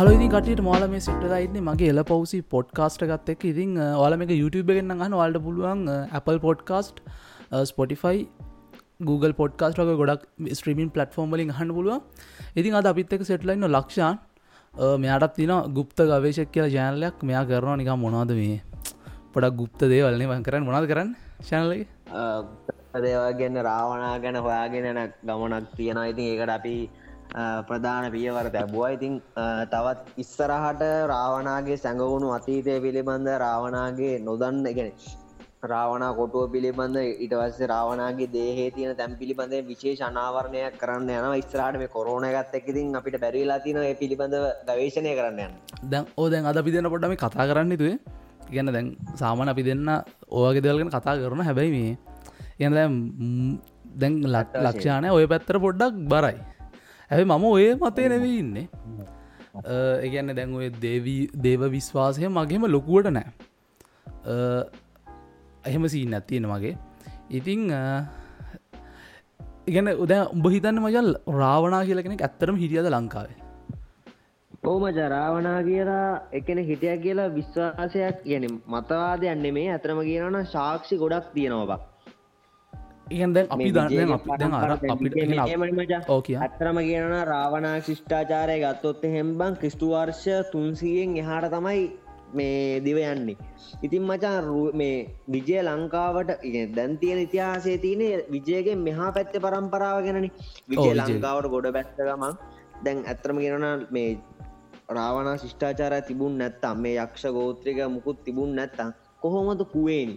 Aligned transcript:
හලි 0.00 0.26
කට 0.32 0.62
මාල 0.66 0.84
මේ 0.92 1.00
සිටලා 1.06 1.38
ඉන්න. 1.44 1.56
මගේ 1.64 1.88
එල 1.92 2.00
පවසි 2.10 2.38
පොඩ්කාස්ට 2.52 3.02
ගත්ත 3.08 3.32
එක 3.32 3.42
ඉතින් 3.50 3.72
ඔල 4.04 4.14
මේ 4.20 4.36
YouTube 4.42 4.70
ගෙන්න්න 4.76 4.94
ගන්න 5.00 5.16
වල්ට 5.20 5.40
පුළුවන් 5.46 5.82
Apple 6.18 6.38
podcast 6.44 7.02
Spotify 7.70 8.22
Google 9.08 9.34
podcast 9.40 9.80
ලක 9.82 9.96
ගොඩක් 10.02 10.22
ස්ට්‍රීමින් 10.58 10.88
පලටෆෝර්ම් 10.94 11.34
වලින් 11.36 11.52
හන්න 11.58 11.74
පුළුව 11.78 11.98
ඉතින් 12.62 12.78
අද 12.80 12.88
අපිත් 12.92 13.12
එක 13.16 13.26
සෙට්ලයින්න 13.30 13.68
ලක්ෂාන්. 13.68 14.16
මෙයාටත් 15.04 15.36
තින 15.40 15.52
ගුප්ත 15.78 16.00
ගවේශක් 16.12 16.50
කියලා 16.54 16.72
ජෑනලයක් 16.76 17.20
මෙයා 17.30 17.44
කරනවා 17.50 17.76
නිකම් 17.82 18.00
මොනාද 18.06 18.32
මේ? 18.40 18.58
පොඩක් 19.34 19.60
ගුප්ත 19.60 19.86
දේවල්න්නේ 19.94 20.30
වන් 20.32 20.46
කරන්න 20.48 20.68
මොනාද 20.70 20.88
කරන්න 20.92 21.12
ශනලගේ 21.50 21.84
දේවගන්න 23.04 23.62
රාවනා 23.68 24.16
ගැන 24.24 24.40
හොයාගෙනන 24.46 25.04
ගමනක් 25.28 25.76
තියෙනවා. 25.76 26.08
ඉතින් 26.12 26.26
ඒකට 26.32 26.56
අපි 26.58 26.74
ප්‍රධාන 27.64 28.10
පියවර 28.10 28.46
තැබුවා 28.50 28.90
ඉතින් 28.90 29.14
තවත් 29.70 30.18
ඉස්සරහට 30.18 30.82
රාවනාගේ 31.06 31.76
සැඟවුණු 31.76 32.28
අතීතය 32.30 32.76
පිළිබඳ 32.80 33.28
රාවනාගේ 33.38 34.14
නොදන්න 34.20 34.64
ගෙන 34.74 34.92
රාවනා 35.64 36.12
කොටුව 36.14 36.44
පිළිබඳ 36.50 36.96
ඉටවස්ස 36.96 37.60
රාවනාගේ 37.66 38.30
දේහේ 38.32 38.70
තියන 38.70 38.96
තැම් 38.96 39.14
පිළිබඳ 39.16 39.54
විශේෂ 39.66 40.02
අනාවරණයක් 40.02 40.78
කරන්න 40.78 41.10
යන 41.10 41.44
ස්රාට 41.48 41.78
මේ 41.78 41.88
කොරෝණ 41.88 42.26
ගත් 42.28 42.54
එකතින් 42.54 42.96
අපිට 42.96 43.20
බැරිලා 43.20 43.58
තින 43.58 43.78
ඒ 43.82 43.94
පිළිබඳ 43.94 44.36
ගවේශණය 44.66 45.14
කරන්න 45.14 45.40
යන්න 45.40 45.90
දැන් 45.90 46.10
ඕ 46.16 46.28
දැන් 46.28 46.46
අද 46.46 46.56
අපි 46.56 46.72
දෙන්න 46.72 46.90
පොටම 46.90 47.16
කතා 47.16 47.46
කරන්න 47.46 47.76
තුේ 47.76 47.96
ගැන 48.50 48.72
දැන් 48.72 48.88
සාමන 49.14 49.48
අපි 49.48 49.62
දෙන්න 49.62 49.90
ඕගේ 50.32 50.62
දෙවල්ගෙන 50.62 50.90
කතා 50.90 51.18
කරන 51.18 51.42
හැබැයි 51.42 51.70
මේ. 51.70 51.98
එ 52.58 52.68
දැන් 53.94 54.14
ලක්ෂානය 54.26 55.08
ඔය 55.10 55.26
පැත්තර 55.26 55.58
පොඩ්ඩක් 55.58 55.94
බරයි 56.08 56.38
ඇැ 57.10 57.24
මම 57.24 57.44
ඔය 57.46 57.64
මතය 57.76 58.08
නැවී 58.12 58.36
ඉන්නේ. 58.42 58.66
ඒගැන්න 60.04 60.34
දැන් 60.38 60.54
ඔය 60.54 60.68
දේවී 60.84 61.22
දේව 61.46 61.66
විශ්වාසය 61.72 62.28
මගේම 62.28 62.66
ලොකුවට 62.68 63.10
නෑ. 63.10 63.28
එහෙම 65.66 65.88
සීන් 65.88 66.14
ඇත්තියෙන 66.14 66.48
මගේ. 66.52 66.74
ඉතිං 67.30 67.66
ඉගැන 69.66 69.92
උද 70.04 70.12
උඹ 70.14 70.46
හිතන්න 70.54 70.82
මජල් 70.84 71.12
රාවනා 71.40 71.84
කියලකෙනෙ 71.84 72.20
ඇත්තරම 72.20 72.62
හිටියද 72.62 72.90
ලංකාවේ? 72.94 73.38
ඕමජ 74.64 74.98
රාවනා 75.08 75.58
කියලා 75.62 76.08
එකන 76.32 76.64
හිටිය 76.64 76.96
කියලා 77.04 77.30
විශ්වාසයක් 77.36 78.24
කියන 78.24 78.50
මතවාදයන්නේ 78.68 79.56
මේ 79.58 79.70
ඇතරම 79.74 80.00
කියනන 80.08 80.44
ශාක්ෂි 80.54 81.02
ගොඩක් 81.02 81.32
තියෙනවා 81.34 81.66
ඉගන් 81.68 81.89
දැන් 83.10 83.48
අපි 83.48 83.70
දන්න 83.70 84.12
දැන් 84.32 84.52
අර 84.54 84.70
අපිට 84.88 86.08
ඕ 86.08 86.20
කිය. 86.22 86.36
අත්‍රම 86.38 86.78
කියන 86.80 87.16
රාවනා 87.26 87.74
ශිෂ්ඨාචාරය 87.80 88.56
ගත්තොත්ත 88.60 89.02
හෙම්බන් 89.14 89.56
ක්‍රිස්ටුවර්ෂ 89.56 90.22
තුන්සියෙන් 90.52 91.16
එහාට 91.16 91.50
තමයි 91.50 91.82
මේ 92.32 92.80
දිව 92.80 92.98
යන්නේ. 92.98 93.36
ඉතින් 93.82 94.02
මචා 94.04 94.36
මේ 94.74 94.96
විජය 95.28 95.58
ලංකාවට 95.64 96.30
දැන් 96.76 96.98
තියෙන 96.98 97.18
ඉතිහාසේ 97.18 97.78
තියන 97.78 98.02
විජයගේ 98.30 98.76
මෙහා 98.78 99.10
පැත්ත 99.12 99.34
පරම්පරාව 99.38 100.02
ගැනනි. 100.04 100.30
විජය 100.68 100.90
ලංකාවට 100.94 101.50
ගොඩ 101.50 101.72
පැත්තගමන් 101.72 102.34
දැන් 102.84 103.04
ඇත්‍රම 103.06 103.36
ගෙනන 103.38 103.86
මේ 103.90 104.08
රාවනා 104.90 105.36
ශිෂ්ඨාචාරය 105.36 106.02
තිබුණ 106.02 106.38
නැත්තම් 106.38 106.76
මේ 106.78 106.96
යක්ෂ 106.98 107.24
ගෝත්‍රික 107.32 107.78
මුකුත් 107.90 108.24
තිබුණ 108.24 108.54
නැත්තම් 108.54 108.90
කොහොමද 109.20 109.62
කුවේනි 109.72 110.16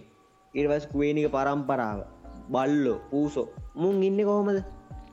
ඉර්වස් 0.54 0.86
කුවේනික 0.86 1.32
පරම්පරාව 1.32 2.13
බල්ලෝ 2.52 2.98
පූසෝ 3.10 3.46
මුන් 3.76 4.02
ඉන්න 4.02 4.20
කොහොමද? 4.24 4.60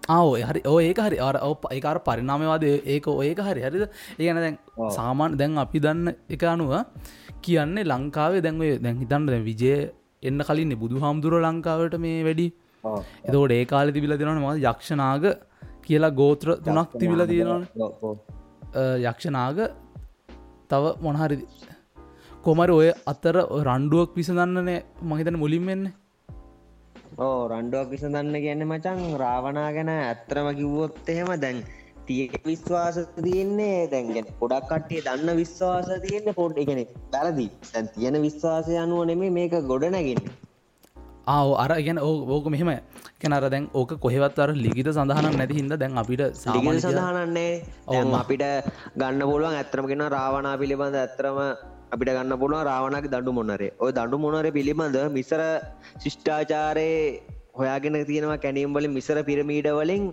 ආව 0.09 0.29
හරි 0.49 0.61
ඕ 0.65 0.79
ඒක 0.79 0.99
හරි. 0.99 1.17
අර 1.19 1.35
ඔ 1.41 1.51
ඒකාර 1.71 1.97
පරිනාමවාද 2.07 2.63
ඒක 2.63 3.07
ඒක 3.25 3.39
හරි. 3.47 3.61
හරිද? 3.67 3.83
ඒගන 4.19 4.41
දැන් 4.45 4.57
සාමාන් 4.97 5.37
දැන් 5.37 5.57
අපි 5.57 5.79
දන්න 5.79 6.15
එක 6.29 6.43
අනුව 6.45 6.73
කියන්නේ 7.41 7.89
ලංකාවේ 7.91 8.41
දැන්වය 8.41 8.71
දැන් 8.79 8.97
හිතන්න 9.03 9.25
දැ 9.27 9.41
විජය 9.49 9.75
එන්න 10.23 10.39
කලින්නේ 10.49 10.81
බුදු 10.83 11.03
හාමුදුරුව 11.05 11.45
ලංකාවට 11.47 11.97
මේ 11.99 12.19
වැඩි. 12.23 12.47
එතෝට 13.27 13.51
ඒ 13.51 13.65
කාල 13.65 13.91
තිබිල 13.95 14.13
දෙෙනවන 14.17 14.41
ම 14.41 14.47
යක්ෂනාග 14.63 15.25
කියලා 15.85 16.15
ගෝත්‍ර 16.19 16.49
තුනක් 16.65 16.97
තිබිල 17.01 17.21
තියෙනවා 17.31 18.15
යක්ෂනාග 19.05 19.57
තව 20.69 20.83
මොනහරි 21.05 21.37
කොමර 22.45 22.69
ඔය 22.71 22.89
අතර 23.11 23.35
රණ්ඩුවක් 23.65 24.11
විසඳන්නනේ 24.19 24.79
මහිතන 25.03 25.37
මුලින් 25.43 25.65
වෙන්නේ 25.69 25.93
ඕ 27.21 27.39
රන්ඩුවක් 27.47 27.89
විසඳන්න 27.91 28.35
කියන්න 28.43 28.63
මචන් 28.65 28.99
රාවනා 29.21 29.69
ගැන 29.75 29.89
ඇත්තරම 29.91 30.47
කිව්වොත් 30.59 31.09
එහෙම 31.13 31.31
දැන් 31.41 31.57
තිය 32.07 32.21
විශ්වාස 32.45 32.97
තියන්නේ 33.17 33.75
දැන්ගෙන 33.91 34.29
පොඩක් 34.39 34.69
කට්ටිය 34.69 35.01
දන්න 35.07 35.41
විශ්වාස 35.41 35.89
තියන්න 36.05 36.29
පොඩ් 36.33 36.61
එකනෙ 36.63 36.85
බැලදී 37.11 37.49
තැන් 37.67 37.91
තියෙන 37.95 38.17
විශ්වාසය 38.21 38.79
අනුව 38.83 39.03
නෙමේ 39.09 39.31
මේක 39.31 39.55
ගොඩනැගෙන 39.71 40.21
ආව 41.27 41.49
අර 41.63 41.73
ගැන 41.79 41.99
ඕක 42.29 42.47
මෙහෙම 42.47 42.71
කැනර 43.21 43.45
දැන් 43.47 43.67
ඕක 43.73 43.93
කොහෙවත් 43.99 44.39
අර 44.39 44.49
ලිගිත 44.57 44.89
සඳහන 44.89 45.29
නැති 45.33 45.59
හිද 45.59 45.75
දැන් 45.75 46.01
අපිට 46.03 46.23
සාමන 46.35 46.79
සඳහනන්නේ 46.79 47.51
ඕම 47.89 48.17
අපිට 48.21 48.45
ගන්න 48.95 49.23
පුළුවන් 49.23 49.59
ඇත්‍රමගෙන 49.59 50.05
රාවනා 50.09 50.55
පිළිබඳ 50.57 50.97
ඇත්‍රම 50.97 51.39
අපිට 51.93 52.09
ගන්න 52.15 52.33
පුළුව 52.41 52.63
රාවනක් 52.69 53.05
දඩු 53.13 53.31
මොනරේ. 53.37 53.71
ඔය 53.83 53.91
දඩු 53.99 54.17
මොනර 54.23 54.45
පිළිබඳ 54.57 54.97
මිසර 55.17 55.41
ශිෂ්ඨාචාරයේ 56.03 56.99
හොයාගෙන 57.59 57.95
තියෙනවා 58.09 58.37
කැනීම් 58.45 58.75
වලින් 58.77 58.93
මිසර 58.97 59.17
පිරමීඩ 59.29 59.67
වලින් 59.79 60.03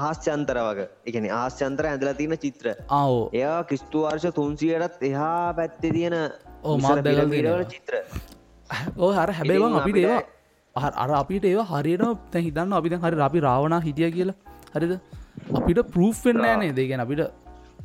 අහස්්‍යන්තර 0.00 0.58
වග. 0.66 0.88
එකන 1.08 1.28
ආශ්‍යන්තර 1.40 1.84
ඇඳලා 1.90 2.16
තියෙන 2.20 2.36
චිත්‍ර. 2.44 2.66
ආව 3.00 3.14
එයා 3.40 3.60
කිස්තු 3.70 4.04
වර්ෂ 4.06 4.36
තුන්සියටත් 4.40 5.06
එහා 5.10 5.54
පැත්තේ 5.60 5.94
තියෙන 5.96 6.16
ඕ 6.62 6.76
මාර්දවල 6.86 7.64
චිත්‍ර. 7.74 7.94
ඕ 8.96 9.12
හර 9.18 9.30
හැබැවන් 9.38 9.80
අපිට 9.80 10.02
ඒවා 10.04 10.92
අර 11.04 11.10
අපිට 11.22 11.44
ඒවා 11.52 11.68
හරියට 11.72 12.06
තැ 12.32 12.44
හිතන්න 12.48 12.78
අපිට 12.80 13.00
හරි 13.04 13.24
අපි 13.28 13.44
රාවනා 13.48 13.82
හිටිය 13.88 14.10
කියලා. 14.18 14.38
හරිද? 14.74 14.94
අපිට 15.58 15.84
පරූෆ් 15.94 16.24
වෙන්න 16.26 16.48
ෑනේ 16.50 16.74
දෙගෙන 16.80 17.06
අපිට 17.06 17.22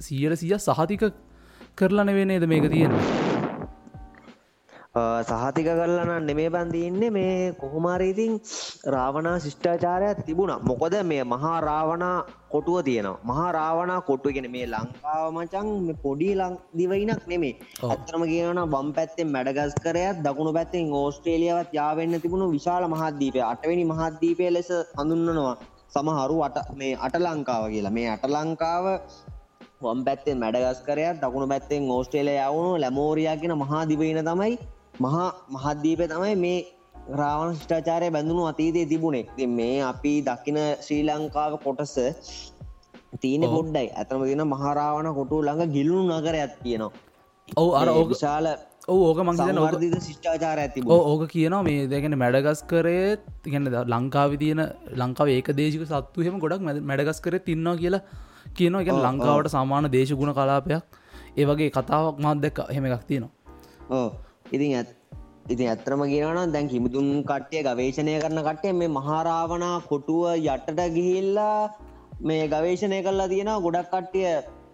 සියයට 0.07 0.39
සිය 0.41 0.57
සහතික 0.59 1.03
කරලා 1.77 2.05
නෙවෙනේද 2.05 2.45
මේක 2.47 2.65
තියෙන 2.71 2.93
සහතික 5.27 5.67
කරලන 5.69 6.11
නෙමේ 6.25 6.49
බන්ධඉන්න 6.49 7.03
මේ 7.11 7.53
කොහොමාරීතින් 7.53 8.33
රාවනා 8.87 9.37
ශිෂ්ඨාචාරයක් 9.39 10.19
තිබුණා. 10.27 10.59
මොකොද 10.61 10.95
මේ 11.03 11.23
මහා 11.25 11.55
රාවනා 11.61 12.17
කොටුව 12.51 12.77
තියෙනවා. 12.83 13.23
මහා 13.23 13.49
රාවනා 13.51 13.99
කොටුව 14.01 14.35
ගෙන 14.35 14.47
මේ 14.51 14.67
ලංකාව 14.67 15.25
මචන් 15.33 15.97
පොඩි 16.03 16.29
ලං 16.35 16.53
දිවයිනක් 16.77 17.25
නෙමේ. 17.27 17.53
අත්‍රම 17.89 18.23
කියන 18.23 18.61
බම් 18.67 18.93
පැත්තෙන් 18.93 19.33
මැඩගස් 19.35 19.75
කරයත් 19.83 20.23
දකුණු 20.25 20.53
පැත්තෙන් 20.53 20.93
ඕස්ට්‍රේලියාවත් 20.93 21.73
යාවෙන්න 21.73 22.21
තිබුණු 22.21 22.53
විශාල 22.55 22.85
මහද්දීපය 22.87 23.41
අටවැනි 23.43 23.91
මහද්දීපය 23.93 24.51
ලෙස 24.51 24.69
හඳුන්නනවා 24.97 25.55
සමහරු 25.89 26.37
අට 26.43 26.57
මේ 26.73 26.93
අට 26.99 27.15
ලංකාව 27.17 27.63
කියලා. 27.73 27.91
මේ 27.91 28.09
අට 28.09 28.25
ලංකාව 28.27 28.85
වම් 29.85 30.05
පැත්තෙන් 30.07 30.39
මැඩගස්කරයක් 30.39 31.19
දකුණු 31.21 31.47
පැත්තෙන් 31.47 31.91
ඕස්ට්‍රේලය 31.91 32.35
යවුණු 32.39 32.71
ලැමෝරයාගෙන 32.79 33.53
මහාදිවයින 33.57 34.21
තමයි 34.23 34.53
මහා 34.99 35.27
මහද්දීපය 35.49 36.07
තමයි 36.07 36.35
මේ 36.37 36.57
රාවණ 37.13 37.55
ෂ්ඨාචාරය 37.55 38.09
බැඳුණු 38.11 38.43
අතීතය 38.45 38.83
තිබුණෙක් 38.85 39.31
මේ 39.51 39.77
අපි 39.83 40.13
දකින 40.23 40.59
ශ්‍රී 40.81 41.03
ලංකාව 41.05 41.53
කොටස 41.59 41.95
තීන 43.21 43.43
පොඩ්ඩයි. 43.45 43.87
ඇතම 43.93 44.21
තින 44.23 44.43
මහරාවන 44.47 45.09
කොටු 45.15 45.41
ළඟ 45.41 45.73
ගිල්ලුණු 45.75 46.19
නගරයක් 46.19 46.53
තියෙනවා. 46.63 46.91
ඔව 47.55 47.69
අර 47.73 47.87
ඕකශාල 47.91 48.47
ඕක 48.89 49.19
මං 49.19 49.37
වර්දිත 49.57 49.95
ශිෂ්ඨාචාර 49.99 50.57
ඇති 50.57 50.83
ඕක 50.89 51.23
කියනවා 51.27 51.63
මේ 51.63 51.87
දැගෙන 51.87 52.17
මැඩගස් 52.17 52.61
කරේ 52.65 53.17
තිගන්න 53.43 53.69
ලංකාව 53.87 54.37
තියන 54.37 54.61
ලංකාව 54.95 55.27
ඒක 55.29 55.49
දේශක 55.53 55.85
සත්තු 55.85 56.27
හෙම 56.27 56.39
ගොඩක් 56.39 56.63
මැඩගස් 56.83 57.21
කර 57.21 57.39
තින්නවා 57.41 57.75
කියලා 57.77 58.03
කියනවා. 58.57 58.81
එක 58.81 58.91
ලංකාවට 58.97 59.53
සාමාන 59.55 59.91
දේශගුණ 59.95 60.33
කලාපයක්. 60.33 60.83
ඒ 61.37 61.45
වගේ 61.49 61.69
කතාවක් 61.71 62.17
මත් 62.23 62.37
දෙක් 62.43 62.57
හෙම 62.75 62.85
එකක් 62.87 63.05
තියෙනවා. 63.09 63.31
ඕ 63.91 64.07
ඉතින් 64.51 64.75
ඇත් 64.79 64.89
ඉතින් 65.49 65.67
ඇත්‍රම 65.69 66.01
කියනන 66.05 66.53
දැන් 66.53 66.69
හිමුදුන් 66.69 67.07
කට්ටිය 67.29 67.63
ගවේශණය 67.67 68.13
කරන 68.23 68.39
කට්ටේ 68.47 68.73
මේ 68.73 68.91
මහාරාවනා 68.97 69.75
කොටුව 69.89 70.23
යටට 70.35 70.79
ගිහිල්ලා 70.95 71.59
මේ 72.21 72.43
ගවේශණය 72.47 72.99
කරලා 73.05 73.31
තියෙනවා. 73.33 73.63
ගොඩක් 73.65 73.91
කට්ටිය 73.93 74.29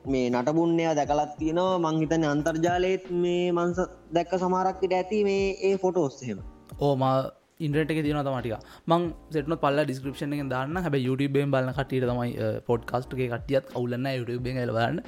මේ 0.06 0.28
නටබුන්නය 0.32 0.86
දැකලත් 1.00 1.34
තියෙනවා. 1.40 1.82
මංහිතන 1.86 2.24
අන්තර්ජාලයත් 2.34 3.06
මේ 3.24 3.52
මන්ස 3.52 3.78
දැක්ක 4.16 4.34
සමාරක්කට 4.44 4.94
ඇති 4.94 5.24
මේ 5.30 5.46
ඒ 5.68 5.76
ෆොටෝස්සහෙම 5.84 6.40
ඕම 6.80 7.04
ඉන්ට්‍රට 7.60 7.92
එක 7.92 8.02
තියන 8.04 8.22
තමටික 8.22 8.56
මං 8.88 9.10
සෙටන 9.32 9.58
පල්ල 9.58 9.84
ඩිස්ක්‍රපෂන 9.84 10.34
එක 10.36 10.48
දාන්න. 10.50 10.78
හැබ 10.78 10.96
YouTubeෙන් 10.98 11.52
බලන්න 11.52 11.76
කටියට 11.76 12.08
තමයි 12.08 12.32
පොඩ්කාස්ට්ගේ 12.66 13.30
කටියත් 13.30 13.76
අවුලන්න 13.76 14.10
YouTubeෙන් 14.12 14.64
ලබන්න 14.64 15.04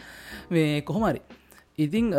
මේ 0.51 0.81
කොහොමරි 0.83 1.21
ඉතිං 1.77 2.11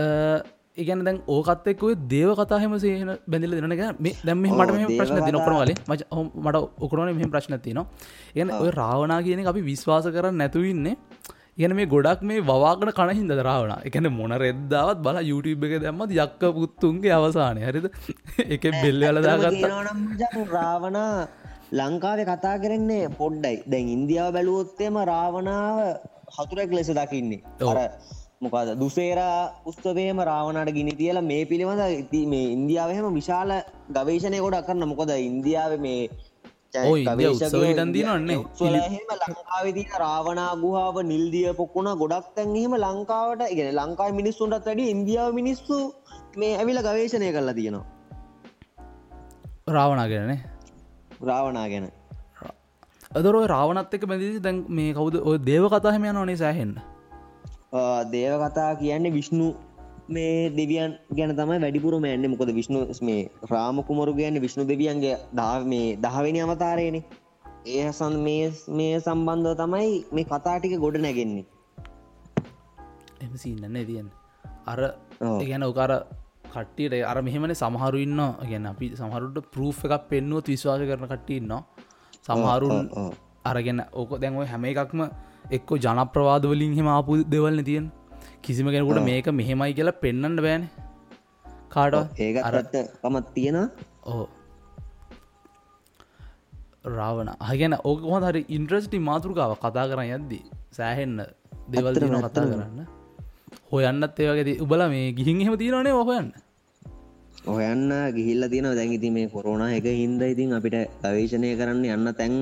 ඒගැන 0.75 1.05
දැන් 1.05 1.19
ඕකත්තෙක්වේ 1.29 1.97
දේව 2.09 2.31
කතාහම 2.35 2.75
සේහන 2.81 3.11
බැඳල 3.27 3.57
දෙනක 3.57 4.01
මේ 4.01 4.15
දැම 4.25 4.41
මට 4.41 4.73
මේ 4.73 4.97
ප්‍රශ්න 4.99 5.21
ති 5.21 5.33
නොකරවාලේ 5.33 5.77
මට 5.87 6.63
ඔකරන 6.81 7.13
මෙම 7.13 7.31
ප්‍රශ්න 7.31 7.59
තිනවා 7.61 7.87
ඒන 8.35 8.53
ඔය 8.55 8.71
රාවනා 8.73 9.21
කියන 9.23 9.47
අපි 9.47 9.63
විශ්වාස 9.63 10.09
කරන්න 10.09 10.41
නැතුවන්නේ 10.41 10.97
ඉගෙන 11.59 11.75
මේ 11.77 11.87
ගොඩක් 11.87 12.23
මේ 12.23 12.41
වවාගන 12.43 12.91
කණහින්ද 12.91 13.33
රාවන 13.41 13.73
එකන 13.85 14.09
මොන 14.11 14.33
රෙද්දාවත් 14.37 15.03
බල 15.03 15.19
YouTube 15.23 15.67
එක 15.69 15.83
දැම්මත් 15.83 16.15
යක්ක 16.17 16.43
පුත්තුන්ගේ 16.51 17.13
අවසානය. 17.13 17.61
හරිද? 17.63 17.87
එක 18.55 18.65
බෙල්ල 18.75 19.03
අලදාගත්ත 19.05 20.39
රාවනා 20.51 21.29
ලංකාවේ 21.73 22.27
කතා 22.27 22.57
කරන්නේ 22.59 23.13
පොඩ්ඩයි. 23.13 23.63
දැන් 23.67 23.93
ඉන්දියාව 23.97 24.33
බැලුවොත්තේම 24.33 24.97
රාවනාව 25.05 25.79
හතුරැක් 26.37 26.73
ලෙස 26.73 26.91
දකින්නේ. 26.91 27.45
ඔර 27.63 27.79
මොකද 28.41 28.73
දුසේරා 28.79 29.39
උස්තවේම 29.67 30.25
රාවනට 30.25 30.73
ගිනි 30.73 30.95
තියලා 30.95 31.23
මේ 31.23 31.45
පිළිබඳ 31.45 31.85
ඉති 31.95 32.23
මේ 32.27 32.53
ඉන්දියාවහෙම 32.57 33.07
විශාල 33.13 33.53
ගවේශණය 33.91 34.41
ගොඩක් 34.41 34.67
කරන්න 34.67 34.89
මොකොද 34.89 35.13
ඉන්දියාව 35.21 35.77
මේ 35.79 36.01
උත්සවිටන්දී 36.75 38.05
නොන්නේ 38.05 38.39
හෙම 38.87 39.11
ලංකාවිදි 39.17 39.85
රාවනා 39.99 40.53
ගුහාාව 40.57 41.03
නිල්දිය 41.05 41.49
පොක්කුණ 41.55 41.91
ගොඩක් 41.97 42.31
තැන්හෙම 42.35 42.77
ලංකාවට 42.77 43.43
ඉගෙන 43.51 43.75
ලංකායි 43.75 44.13
මිනිස්සුන්ටත් 44.13 44.67
වැඩි 44.67 44.91
ඉන්දියාව 44.91 45.35
මිනිස්සු 45.35 45.81
මේ 46.37 46.55
ඇවිල 46.57 46.81
ගවේශණය 46.83 47.33
කරලා 47.33 47.55
තියෙනවා. 47.55 47.87
රාවනාගෙනනේ 49.69 50.41
රාවනා 51.23 51.67
ගැන. 51.69 51.91
අදර 53.13 53.35
රාවනත් 53.47 53.95
එක 53.95 54.07
මැදිසි 54.07 54.41
දැන් 54.41 54.65
මේ 54.71 54.95
කවුද? 54.95 55.21
ඔය 55.23 55.37
දේව 55.41 55.69
කතාහම 55.69 56.05
යන 56.05 56.17
ඕනේ 56.17 56.37
සෑහෙන්න. 56.37 56.75
දේව 58.13 58.43
කතා 58.43 58.71
කියන්නේ 58.77 59.13
විශ්ණු 59.13 59.53
මේ 60.09 60.51
දෙවියන් 60.51 60.99
ගැන 61.17 61.35
තමයි 61.37 61.59
වැඩිපුර 61.61 61.95
මෑන්න 62.01 62.31
මොකද 62.31 62.53
විශ්ණු 62.55 62.87
මේ 63.03 63.31
රාමකුමරු 63.51 64.15
ගැන්න 64.15 64.41
විශ්ණු 64.41 64.65
දෙවියන්ගේ 64.67 65.17
දා 65.35 65.61
මේ 65.65 65.97
දහවෙනි 65.97 66.41
අවතාරයන. 66.41 66.97
ඒහසන් 67.67 68.17
මේ 68.19 68.53
මේ 68.71 69.01
සම්බන්ධව 69.01 69.55
තමයි 69.57 70.05
මේ 70.13 70.25
කතාටික 70.25 70.75
ගොඩ 70.81 70.99
නැගෙන්නේ. 70.99 71.47
එම 73.23 73.33
සින්නන්න 73.37 73.87
තියන් 73.87 74.11
අර 74.67 74.81
ගැන 75.21 75.63
ඔකාර 75.63 75.93
කට්ටියට 76.45 77.05
අර 77.05 77.23
මෙහෙමන 77.23 77.55
සමහරු 77.55 77.99
ඉන්න 77.99 78.21
ගැන 78.43 78.67
අපි 78.67 78.93
සමහරුට 78.97 79.51
ප්‍රූ් 79.51 79.73
එකක් 79.73 80.09
පෙන්නුවත් 80.09 80.47
විශ්වාස 80.47 80.83
කරන 80.83 81.07
කට්ටඉන්න 81.07 81.53
සමහරුන් 82.21 82.89
අරගෙන 83.45 83.81
ඕක 83.93 84.11
දැන්ව 84.21 84.45
හැම 84.45 84.65
එකක්ම 84.65 85.01
එක්කො 85.51 85.75
ජනප්‍රවාදවලින් 85.79 86.75
හෙම 86.75 86.89
ආපු 86.89 87.23
දෙවල්න 87.25 87.65
තියෙන් 87.65 87.87
කිසිම 88.45 88.69
කෙනෙකුට 88.75 89.03
මේක 89.09 89.27
මෙහෙමයි 89.41 89.73
කියලා 89.79 90.01
පෙන්න්නට 90.05 90.41
බෑන. 90.47 90.63
කාඩ 91.75 91.95
ඒක 92.19 92.37
අරත්ත 92.49 92.75
කමත් 93.03 93.27
තියෙන 93.35 93.59
ඕ 94.05 94.25
රාවන 96.97 97.31
අගෙන 97.51 97.75
ඕක 97.83 98.01
හො 98.13 98.19
හරි 98.25 98.43
ඉන්ට්‍රස්ටි 98.57 98.99
මාතෘකාව 99.11 99.55
කතා 99.59 99.87
කරන්න 99.91 100.15
යද්දී 100.17 100.43
සෑහෙන්න 100.79 101.19
දෙවල් 101.73 101.95
කතා 101.97 102.47
කරන්න. 102.51 102.81
හොයන්නත් 103.73 104.19
ඒවගේ 104.21 104.61
උබල 104.65 104.83
මේ 104.93 105.13
ගිහින් 105.19 105.43
එහෙම 105.43 105.57
තියෙනනේ 105.61 105.95
ඔහොයන්න 105.95 106.29
ඔයන්න 107.47 107.91
ගිහිල්ල 108.17 108.49
තියෙන 108.49 108.69
දැන්ගිති 108.79 109.11
මේ 109.11 109.29
කොරුණ 109.29 109.65
එක 109.69 109.87
හින්ද 110.01 110.23
ඉතින් 110.25 110.53
අපිට 110.59 110.77
ගවේශණය 111.03 111.51
කරන්න 111.59 111.85
යන්න 111.97 112.15
තැන් 112.19 112.35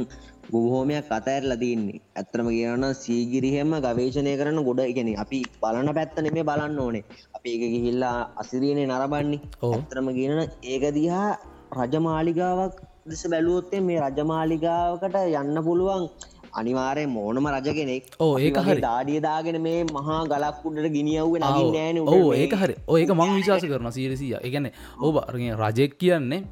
බොහෝමයක් 0.52 1.10
අතඇරල 1.18 1.52
තින්නේ 1.62 2.00
ඇත්‍රම 2.20 2.48
කියන්න 2.54 2.86
සීගිරිහෙම 3.02 3.72
ගවේශණය 3.86 4.32
කරන 4.40 4.58
ගොඩ 4.68 4.80
ඉගෙන 4.92 5.10
අපි 5.24 5.40
බලන 5.62 5.90
පැත්තන 5.98 6.28
මේ 6.36 6.48
බලන්න 6.50 6.78
ඕනේ. 6.84 7.04
අපි 7.36 7.48
එක 7.56 7.62
ගිහිල්ලා 7.74 8.16
අසිරියනේ 8.42 8.86
නරබන්නේ 8.92 9.40
ඕතරම 9.68 10.08
කියන 10.18 10.40
ඒක 10.72 10.84
දිහා 10.98 11.28
රජමාලිගාවක් 11.80 12.76
දෙස 13.10 13.22
බැලුවොත්තේ 13.32 13.80
මේ 13.88 14.00
රජමාලිගාවකට 14.06 15.16
යන්න 15.40 15.62
පුළුවන් 15.68 16.04
අනිවාරය 16.60 17.04
මෝනම 17.16 17.46
රජ 17.52 17.68
කෙනෙක්. 17.78 18.04
ඕ 18.24 18.34
ඒක 18.38 18.56
හරි. 18.66 18.80
දාඩියදාගෙන 18.86 19.58
මේ 19.66 19.84
මහා 19.96 20.18
ගලක්කුඩට 20.32 20.90
ගිනිියව්ව 20.96 21.38
නෑන 21.44 22.02
ඕ 22.02 22.32
ඒක 22.42 22.54
හරි. 22.62 22.74
ඒක 23.02 23.12
මං 23.18 23.36
විශවාස 23.38 23.64
කරන 23.72 23.92
සීරසිය 23.98 24.34
එකන 24.48 24.66
ඕ 24.98 25.14
රජෙක් 25.62 25.94
කියන්නේ 26.02 26.42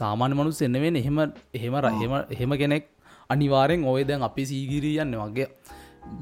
සාමාන්‍ය 0.00 0.34
මනුස් 0.38 0.62
එන්නවෙන් 0.66 0.96
එහෙම 1.02 1.18
එහෙම 1.58 1.74
රහෙම 1.84 2.12
එහෙම 2.34 2.52
කෙනෙක් 2.62 2.84
අනිවාරෙන් 3.32 3.84
ඔය 3.92 4.02
දැන් 4.08 4.22
අපි 4.28 4.42
සීගිරීයන්න 4.50 5.14
වගේ 5.22 5.48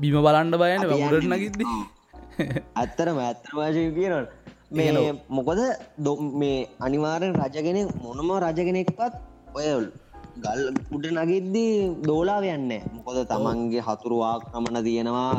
බිම 0.01 0.17
බලන්ඩ 0.27 0.61
බයන 0.62 0.83
වුරට 0.93 1.29
නගිද්ද. 1.33 1.62
ඇත්තරම 2.83 3.19
ඇත්තරවාශය 3.29 3.85
කියනට 3.97 4.29
මේ 4.77 5.12
මොකොද 5.37 5.61
දො 6.05 6.12
මේ 6.41 6.59
අනිවාරෙන් 6.87 7.33
රජගෙන 7.43 7.79
මොනම 8.05 8.31
රජගෙනෙක්පත් 8.45 9.15
ඔයවල් 9.59 9.87
ගල් 10.45 10.61
උඩ 10.97 11.07
නගිද්දී 11.21 11.73
දෝලාව 12.09 12.45
යන්න 12.57 12.73
මොකොද 12.97 13.19
තමන්ගේ 13.33 13.87
හතුරුවා 13.89 14.37
ක්‍රමණ 14.45 14.85
තියෙනවා. 14.89 15.33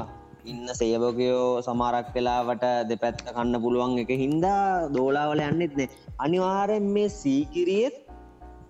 ඉන්න 0.51 0.69
සේවකයෝ 0.77 1.61
සමාරක් 1.65 2.07
වෙලාවට 2.15 2.63
දෙපැත්ත 2.89 3.19
කන්න 3.25 3.55
පුළුවන් 3.63 3.91
එක 4.03 4.11
හින්දා 4.21 4.61
දෝලාවල 4.95 5.41
යන්නෙත්නේ 5.47 5.87
අනිවාරෙන් 6.25 6.85
මේ 6.95 7.09
සීකිරියෙත් 7.15 7.97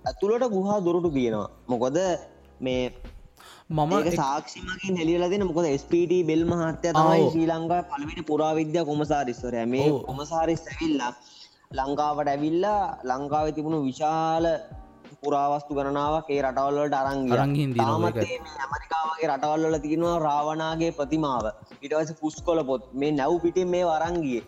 ඇතුළට 0.10 0.46
ගුහා 0.56 0.80
දුරටු 0.88 1.10
තියෙනවා 1.18 1.50
මොකොද 1.72 1.98
මේ 2.62 2.84
මම 3.70 3.94
සාක්ෂිමකින් 4.14 4.96
හෙලියල 5.02 5.24
දෙන. 5.32 5.44
මොකද 5.50 5.68
ස්පට 5.76 6.14
බෙල් 6.30 6.44
මහත්‍ය 6.46 6.88
තමයි 6.92 7.24
ශ්‍රී 7.34 7.48
ලංකා 7.52 7.82
පලවිට 7.90 8.22
පුරාවිද්‍ය 8.30 8.86
කොමසාරිස්වරය. 8.90 9.66
මේ 9.66 9.88
කොමසාරිස් 10.08 10.64
ඇවිල්ලා 10.68 11.12
ලංකාවට 11.72 12.28
ඇවිල්ලා 12.28 12.84
ලංකාව 13.10 13.46
තිබුණු 13.56 13.80
විශාල 13.90 14.46
පුරාවස්තු 15.22 15.78
ගණනාවක් 15.78 16.30
ඒ 16.30 16.42
රටවල්ලට 16.42 16.96
අරංග 17.02 17.22
ඇමරිකාවගේ 17.36 19.28
රටවල්ල 19.32 19.78
තියෙනවා 19.86 20.18
රාවනාගේ 20.28 20.92
ප්‍රතිමාව. 20.98 21.46
ඉටවස 21.84 22.12
පුස් 22.22 22.36
කොල 22.48 22.60
පොත්. 22.64 22.84
මේ 22.94 23.12
නැව් 23.12 23.36
පිටින් 23.44 23.72
මේ 23.74 23.86
වරංගිය 23.86 24.42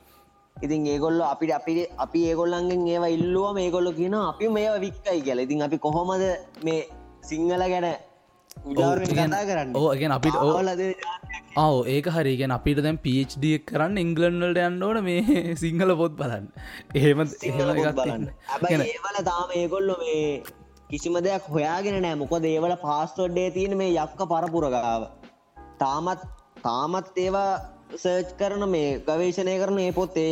ඉතින් 0.57 0.85
ඒගොල්ල 0.87 1.21
අපිට 1.23 1.51
අපි 1.51 1.73
අපි 1.97 2.19
ඒගොල්ලන්ගෙන් 2.29 2.83
ඒවා 2.87 3.13
ඉල්ලුව 3.17 3.47
මේගොල්ල 3.59 3.87
කියන 3.99 4.15
අපි 4.23 4.49
මේ 4.49 4.73
වික්කයි 4.79 5.21
කියල. 5.21 5.39
ඉතින් 5.39 5.61
අපි 5.61 5.77
කොහොමද 5.77 6.23
මේ 6.63 6.81
සිංහල 7.23 7.63
ගැන 7.65 7.87
කතා 8.55 9.43
කරන්න. 9.45 9.75
ඕගෙන 9.75 10.11
අපිට 10.11 10.35
ඕලද 10.37 10.81
ආව 11.55 11.75
ඒක 11.87 12.07
හරිගෙන 12.07 12.51
අපිට 12.51 12.81
දැන් 12.81 12.97
පිD 12.97 13.45
කරන්න 13.67 13.97
ඉංගලන්වලට 13.97 14.61
යන්නඕන 14.63 14.99
මේ 15.03 15.23
සිංහල 15.63 15.95
පොත් 15.95 16.15
බලන්න. 16.15 16.47
එහෙම 16.95 17.23
බලන්න. 17.23 18.29
ඒවල 18.85 19.19
තාම 19.23 19.55
ඒගොල්ලො 19.55 19.97
මේ 19.99 20.43
කිසිම 20.89 21.19
දෙයක් 21.21 21.49
හොයාගෙන 21.49 21.99
නෑ 22.01 22.15
මොක 22.15 22.33
දේවල 22.41 22.75
පාස්ටොඩ්ඩේ 22.81 23.51
තියෙන 23.51 23.77
මේ 23.77 23.93
යක්ක 23.97 24.25
පරපුරගාව. 24.25 25.07
තාමත් 25.79 26.25
තාමත් 26.63 27.17
ඒවා 27.17 27.51
සර්ච් 27.95 28.35
කරන 28.37 28.67
මේ 28.69 28.99
ගවේශණය 29.07 29.55
කරන 29.59 29.79
ඒ 29.79 29.91
පොත්තේ 29.91 30.31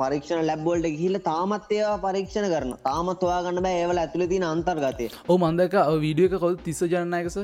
පරීක්ෂණ 0.00 0.42
ලැබ්බෝල්ට 0.50 0.88
ගිහිල 0.96 1.16
තාමත් 1.30 1.72
ඒවා 1.78 1.98
පරීක්ෂණ 2.04 2.48
කරන 2.54 2.72
තාමත් 2.88 3.24
ඔයාගන්න 3.28 3.62
බෑ. 3.66 3.80
ඒවල 3.82 4.02
ඇතුළ 4.02 4.26
තින 4.32 4.44
අන්තර්ගතය. 4.52 5.06
ඕ 5.30 5.38
මන්දක 5.44 5.74
වීඩියෝ 6.04 6.30
එක 6.30 6.42
කොල් 6.44 6.56
තිස්ස 6.66 6.82
ජනයකස 6.92 7.38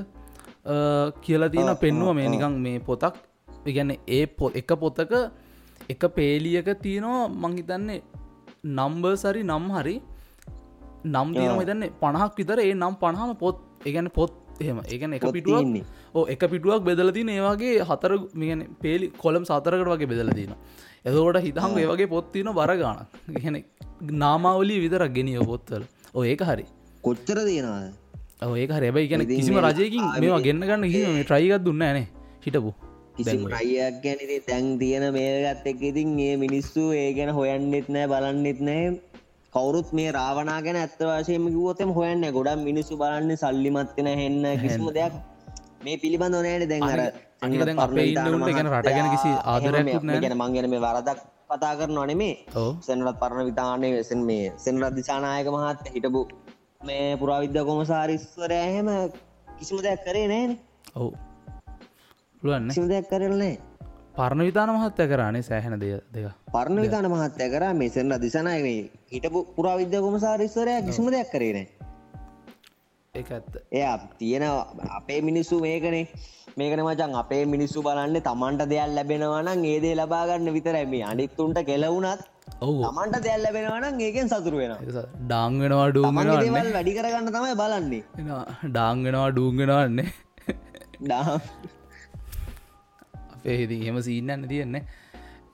කියලා 1.24 1.52
තියෙන 1.54 1.72
පෙන්නුව 1.84 2.14
මේ 2.20 2.28
නිකං 2.34 2.60
මේ 2.66 2.78
පොතක්. 2.90 3.14
ඉගැන්න 3.70 3.92
ඒ 4.18 4.24
පො 4.38 4.50
එක 4.60 4.70
පොතක 4.82 5.12
එක 5.94 6.02
පේලියක 6.18 6.68
තියෙනවා 6.84 7.28
මංහිතන්නේ 7.42 8.02
නම්බර් 8.78 9.14
සරි 9.24 9.42
නම් 9.50 9.66
හරි. 9.76 9.96
නම් 11.14 11.28
තියනම 11.36 11.60
හිතන්නේ 11.62 11.92
පණහක් 12.02 12.32
විතර 12.40 12.58
ඒ 12.62 12.74
නම් 12.74 12.94
පණහම 13.02 13.32
පොත් 13.42 13.56
ඒගැන 13.86 14.10
පොත් 14.18 14.32
එහෙම. 14.62 14.78
ඒගැන 14.92 15.12
එක 15.18 15.26
පිටුවන්නේ 15.36 15.84
ඕ 16.16 16.24
එක 16.34 16.42
පිටුවක් 16.52 16.82
බෙදලතින 16.88 17.28
ඒවාගේ 17.36 17.84
හතර 17.90 18.12
මිගන 18.40 18.62
පේලි 18.82 19.06
කොළම් 19.22 19.44
සතරකට 19.48 19.90
වගේ 19.92 20.10
බෙදලතින 20.12 20.54
එදකොට 21.06 21.38
හිතහම 21.42 21.76
ඒවගේ 21.82 22.08
පොත්තින 22.08 22.50
බරගාන 22.52 22.98
ගැන 23.36 23.56
නාමාවලී 24.16 24.80
විතරක් 24.84 25.12
ගෙනිය 25.12 25.38
පොත්තල 25.44 25.82
ඕ 26.14 26.24
ඒක 26.24 26.42
හරි. 26.42 26.64
කොච්චර 27.02 27.38
තියෙනවා 27.46 28.56
ඒක 28.56 28.70
හැබයි 28.76 29.06
ගැන 29.10 29.26
කිසිම 29.30 29.58
රජයකින් 29.60 30.04
මේවා 30.16 30.42
ගන්න 30.46 30.66
ගන්න 30.68 30.88
කිසිම 30.88 31.22
ට්‍රයිගත් 31.22 31.64
දුන්න 31.64 31.84
නේ. 31.90 32.06
හිටපු 32.44 32.72
රයියක් 33.52 34.00
ගැන 34.04 34.18
තැන් 34.48 34.66
තියෙන 34.80 35.04
මේගත් 35.12 35.66
එක් 35.66 35.80
ඉතින් 35.82 36.10
ඒ 36.20 36.34
මිනිස්සු 36.36 36.82
ඒ 36.94 37.06
ගැන 37.18 37.30
හොයන්නෙත් 37.38 37.88
නෑ 37.88 38.10
බලන්නෙත් 38.12 38.60
නෑ 38.68 38.82
කවරුත් 39.52 39.92
මේ 39.92 40.10
රාවනා 40.12 40.58
ගැන 40.62 40.78
ඇත්ත 40.82 41.00
වශයම 41.02 41.46
කිවතම 41.54 41.94
හොයන්න 41.98 42.26
ගොඩම් 42.36 42.66
මිනිස්සු 42.70 42.98
බලන්න 43.02 43.40
සල්ලිමත්වෙන 43.42 44.10
හෙන්න 44.22 44.44
කිසිම 44.64 44.90
දෙයක් 44.98 45.14
මේ 45.84 45.96
පිළිබඳ 46.02 46.36
නෑන 46.38 46.66
දැන් 46.68 46.84
අර 46.84 47.00
අපේ 47.42 48.06
ඉන්නට 48.06 48.48
ගැන 48.48 48.68
රට 48.68 48.88
ගැන 48.88 49.10
කිසි 49.10 49.30
ආදරයක් 49.46 49.88
ගැන 50.16 50.36
මංගෙන 50.36 50.70
මේ 50.70 50.80
වරදක් 50.80 51.20
කතා 51.50 51.74
කරන 51.76 51.98
අනෙමේ 51.98 52.34
සැනරත් 52.82 53.18
පරණ 53.20 53.46
විතානය 53.46 53.88
වෙසන් 53.92 54.22
මේ 54.24 54.52
සෙනරත් 54.58 54.94
දිසානායක 54.94 55.48
මහත්ත 55.50 55.92
හිටපු 55.94 56.22
මේ 56.82 57.06
පුරාවිද්‍ය 57.16 57.64
කොමසාරිස්වරය 57.64 58.58
එහෙම 58.62 58.88
කිසිම 59.58 59.78
දෙයක් 59.80 60.04
කරේ 60.04 60.26
නෑන 60.28 60.58
ඔවු. 60.94 61.10
පුළුවන්න 62.38 62.70
සිම 62.70 62.88
දෙයක් 62.88 63.08
කරලනේ 63.10 63.54
පරණ 64.14 64.42
විතාන 64.42 64.72
මහත්ය 64.72 65.04
කරන්නේ 65.06 65.44
සෑහෙන 65.44 65.78
දෙය 65.78 65.92
දෙක 66.10 66.26
පරණ 66.52 66.80
විතාන 66.80 67.08
මහත්ය 67.08 67.48
කර 67.48 67.64
මෙසෙන්ට 67.74 68.18
දිසනයවේ 68.18 68.78
හිටපු 69.12 69.40
පුරාවිද්‍ය 69.56 69.98
කොමසාරිස්වරය 70.00 70.76
කිසිම 70.82 71.10
දෙයක් 71.10 71.30
කරේන 71.30 71.66
ඇත්ත. 73.18 73.60
එය 73.72 73.84
තියෙන 74.22 74.44
අපේ 74.98 75.20
මිනිස්සු 75.28 75.58
මේකනේ. 75.66 76.06
මේකන 76.60 76.80
මචන් 76.86 77.12
අපේ 77.20 77.42
මිනිස්සු 77.54 77.78
බලන්න 77.86 78.16
තමන්ට 78.28 78.62
දෙයක් 78.72 78.94
ලැබෙනවනම් 78.96 79.64
ඒදේ 79.72 79.94
ලබාගන්න 80.00 80.50
විතරයි. 80.56 80.86
මේ 80.94 81.04
අනිත්තුන්ට 81.12 81.58
කෙලවුනත් 81.70 82.22
තමන්ට 82.60 83.16
දෙයක් 83.26 83.40
ලැබෙනවනම් 83.44 84.04
ඒකෙන් 84.06 84.28
සතුරු 84.32 84.60
වෙන 84.62 84.72
ඩාංගෙනවා 85.30 85.88
දේවල් 86.44 86.70
වැඩි 86.76 86.96
කරගන්න 86.98 87.32
තමයි 87.36 87.54
බලන්නේ. 87.62 88.02
ඩාංගෙනවා 88.74 89.30
ඩූගෙනවන්නේ 89.34 90.08
ඩා 91.04 91.34
අපේ 93.34 93.56
හිති 93.62 93.76
හෙම 93.86 93.98
සීන්නන්න 94.08 94.48
තියෙන්නේ 94.52 94.82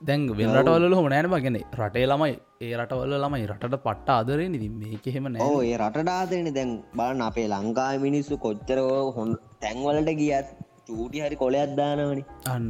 දැන් 0.07 0.21
වෙල්රටවල්ල 0.39 0.95
හොම 0.99 1.07
නෑන 1.13 1.29
ගැන 1.33 1.57
රටේ 1.81 2.05
ළමයි 2.11 2.33
ඒ 2.63 2.73
රටවල්ල 2.77 3.13
ළමයි 3.15 3.47
රටට 3.49 3.79
පට්ට 3.85 4.09
ආදරේ 4.15 4.49
නිති 4.49 4.67
මේක 4.81 5.05
හෙම 5.15 5.25
නෑ. 5.29 5.47
ඒ 5.63 5.77
රටඩාදරන 5.79 6.49
දැන් 6.57 6.71
බලන්න 6.97 7.23
අපේ 7.27 7.47
ලංකා 7.53 7.89
මිනිස්සු 8.03 8.35
කොච්චර 8.45 8.79
හොන් 9.15 9.31
තැන්වලට 9.63 10.11
ගියත් 10.21 10.47
චූටි 10.87 11.23
හරි 11.23 11.37
කොලයක් 11.43 11.73
දානවනි. 11.79 12.23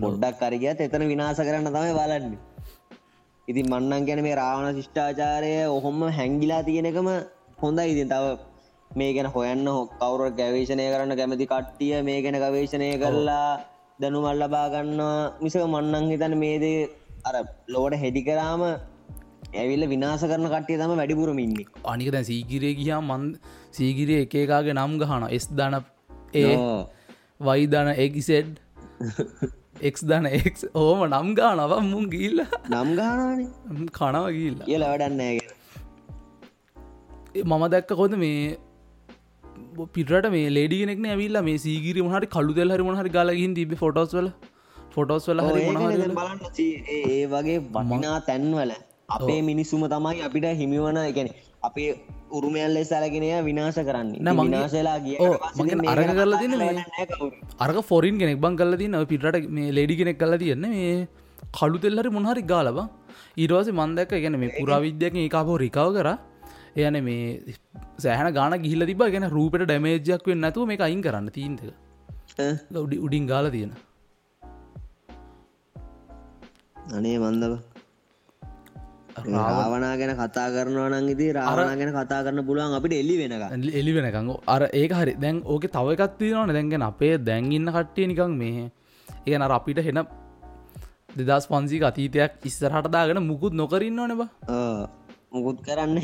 පොඩ්ඩක් 0.03 0.39
කරගියත් 0.41 0.81
එතන 0.85 1.05
විනාස 1.11 1.41
කරන්න 1.41 1.69
තමයි 1.69 1.93
බලන්න. 1.99 2.33
ඉතින් 3.47 3.69
මන්නන් 3.71 4.07
ගැන 4.07 4.23
මේ 4.27 4.39
රාවණ 4.41 4.77
ශිෂ්ඨාචාරය 4.77 5.53
ඔහොම 5.67 5.99
හැංගිලා 6.19 6.63
තියෙනකම 6.63 7.09
හොඳයි. 7.63 7.91
ඉතින් 7.93 8.09
තව 8.13 8.25
මේ 8.91 9.11
ගැන 9.17 9.29
හොයන්න 9.35 9.67
හො 9.67 9.77
කවුර 9.93 10.23
ගැවේශණය 10.39 10.87
කරන්න 10.93 11.19
කැමති 11.19 11.51
කට්ටිය 11.53 12.01
මේ 12.09 12.19
ගැන 12.25 12.39
ගවේශණය 12.45 12.89
කරලා 13.03 13.51
දැනුමල් 13.99 14.41
ලබාගන්න 14.41 15.03
මිසක 15.43 15.61
මන්නන් 15.65 16.09
හිතන 16.11 16.35
මේදේ 16.43 16.89
අර 17.25 17.35
ලෝට 17.67 17.95
හෙඩි 18.03 18.23
කරාම 18.29 18.63
ඇවිල්ල 19.53 19.85
විනාස 19.93 20.23
කරන 20.23 20.45
කට්ටිය 20.47 20.77
තම 20.81 20.93
වැඩිපුරමින්නේ 20.99 21.65
අනික 21.85 22.11
දැන් 22.15 22.27
සීගිරේ 22.29 22.73
ගියා 22.79 23.01
මන් 23.01 23.25
සීගිරිය 23.71 24.19
එකකාගේ 24.25 24.75
නම් 24.75 24.93
ගහන 25.01 25.25
එස් 25.29 25.47
දන 25.53 25.75
ඒ 26.41 26.53
වයිදන 27.47 27.89
එක්සෙඩ් 27.97 28.53
එක් 29.81 29.97
දන 30.03 30.29
එක් 30.31 30.61
ඕම 30.75 31.01
නම් 31.07 31.33
ගානව 31.39 31.73
මුන් 31.87 32.05
ගිල්ල 32.11 32.39
නම් 32.43 32.93
ගානනේ 32.99 33.47
කනව 33.97 34.25
ගිල්ල 34.37 34.59
කියල 34.67 34.83
වැඩන්නෑගෙන 34.83 35.59
මම 37.43 37.65
දැක්ක 37.73 37.91
කොද 38.01 38.15
මේ 38.23 38.39
පිටට 39.93 40.29
මේ 40.29 40.47
ලේඩිගෙනෙක්න 40.49 41.05
ඇවිල්ල 41.09 41.41
මේ 41.49 41.57
සීගිරි 41.57 42.07
මහට 42.07 42.31
කළු 42.35 42.57
දෙල් 42.59 42.75
හරි 42.75 42.87
මොහරි 42.89 43.13
ගලගින් 43.17 43.55
තිබ 43.59 43.75
ෆොටෝස් 43.75 44.17
වල? 44.17 44.29
ෆොටෝස් 44.95 45.29
වල 45.29 45.39
හරි 45.41 45.61
ඒ 46.97 47.21
වගේ 47.27 47.59
වටිනා 47.67 48.17
තැන්වල 48.27 48.73
අපේ 49.15 49.39
මිනිස්සුම 49.43 49.83
තමයි 49.87 50.21
අපිට 50.27 50.45
හිමිවන 50.55 50.97
එකන 51.03 51.29
අපේ 51.63 51.89
උරුමයල්ල 52.31 52.77
සැලගෙනය 52.85 53.29
විනාශ 53.41 53.79
කරන්න. 53.81 54.09
විනාශලා 54.43 54.97
කියන්නේ 54.99 55.91
අරග 55.93 56.11
කරලා 56.13 56.39
තියෙන 56.39 56.55
මේ- 56.59 56.85
අරක 57.59 57.79
ෆොරින් 57.83 58.17
කෙනෙක් 58.17 58.39
බං 58.39 58.57
කල්ල 58.57 58.75
තින 58.77 58.97
පිටට 59.05 59.49
මේ 59.51 59.71
ලෙඩි 59.71 59.95
කෙනෙක් 59.95 60.17
කල්ල 60.17 60.35
තියන්න 60.37 60.67
මේ 60.67 61.07
කළු 61.53 61.77
තෙල්හරි 61.79 62.09
මොහරි 62.09 62.43
ගාලබ 62.43 62.77
ඉරවාස 63.37 63.69
මන්දක 63.73 64.11
ගැන 64.17 64.39
මේ 64.39 64.51
පුරාවිද්‍යයක 64.57 65.15
ඒකාපෝ 65.17 65.57
රිකාව 65.59 65.89
කර. 65.97 66.09
එයන 66.77 66.97
මේ 67.03 67.55
සෑහන 67.99 68.29
ගාන 68.33 68.53
ගිහිල 68.61 68.85
තිබ 68.85 69.01
ගැන 69.07 69.25
රූපට 69.29 69.63
ඩැමේජයක් 69.63 70.27
වෙන්න 70.27 70.41
නැතුව 70.41 70.67
මේ 70.67 70.79
අයින් 70.81 71.01
කරන්න 71.01 71.29
තීන්තක 71.31 71.63
උඩි 72.77 72.97
උඩින් 72.99 73.25
ගාල 73.27 73.47
තියෙන 73.51 73.71
අනේ 76.93 77.17
මන්දව 77.19 77.53
රාවනා 79.15 79.93
ගැන 79.97 80.13
කතා 80.17 80.47
කරනවා 80.49 80.89
නං 80.91 81.09
ඉති 81.09 81.27
රාවනා 81.33 81.75
ගැන 81.75 81.91
කතා 81.93 82.23
කරන්න 82.23 82.45
පුළුවන් 82.45 82.73
අපිට 82.73 82.93
එල්ලි 82.93 83.15
වෙනක 83.21 83.73
එලි 83.73 83.91
වෙනකංග 83.93 84.31
අර 84.47 84.61
ඒක 84.73 84.91
හරි. 84.93 85.13
දැන් 85.15 85.41
ඕක 85.45 85.65
තව 85.67 85.87
එකත්තිනවන 85.97 86.51
දැන්ගෙන 86.51 86.81
අපේ 86.83 87.13
දැන්ඉන්න 87.19 87.69
කට්ටිය 87.69 88.07
නිකං 88.07 88.33
මේ 88.33 88.71
ඒ 89.27 89.37
නර 89.37 89.51
අපිට 89.51 89.79
හෙන 89.79 90.01
දෙදස් 91.19 91.47
පන්සි 91.47 91.83
අතීතයක් 91.83 92.31
ඉස්සරහට 92.43 92.89
දාගෙන 92.89 93.21
මුකුත් 93.21 93.53
නොකරන්න 93.53 93.99
ඕනවා 93.99 94.29
මුකුත් 95.31 95.61
කරන්න 95.61 95.97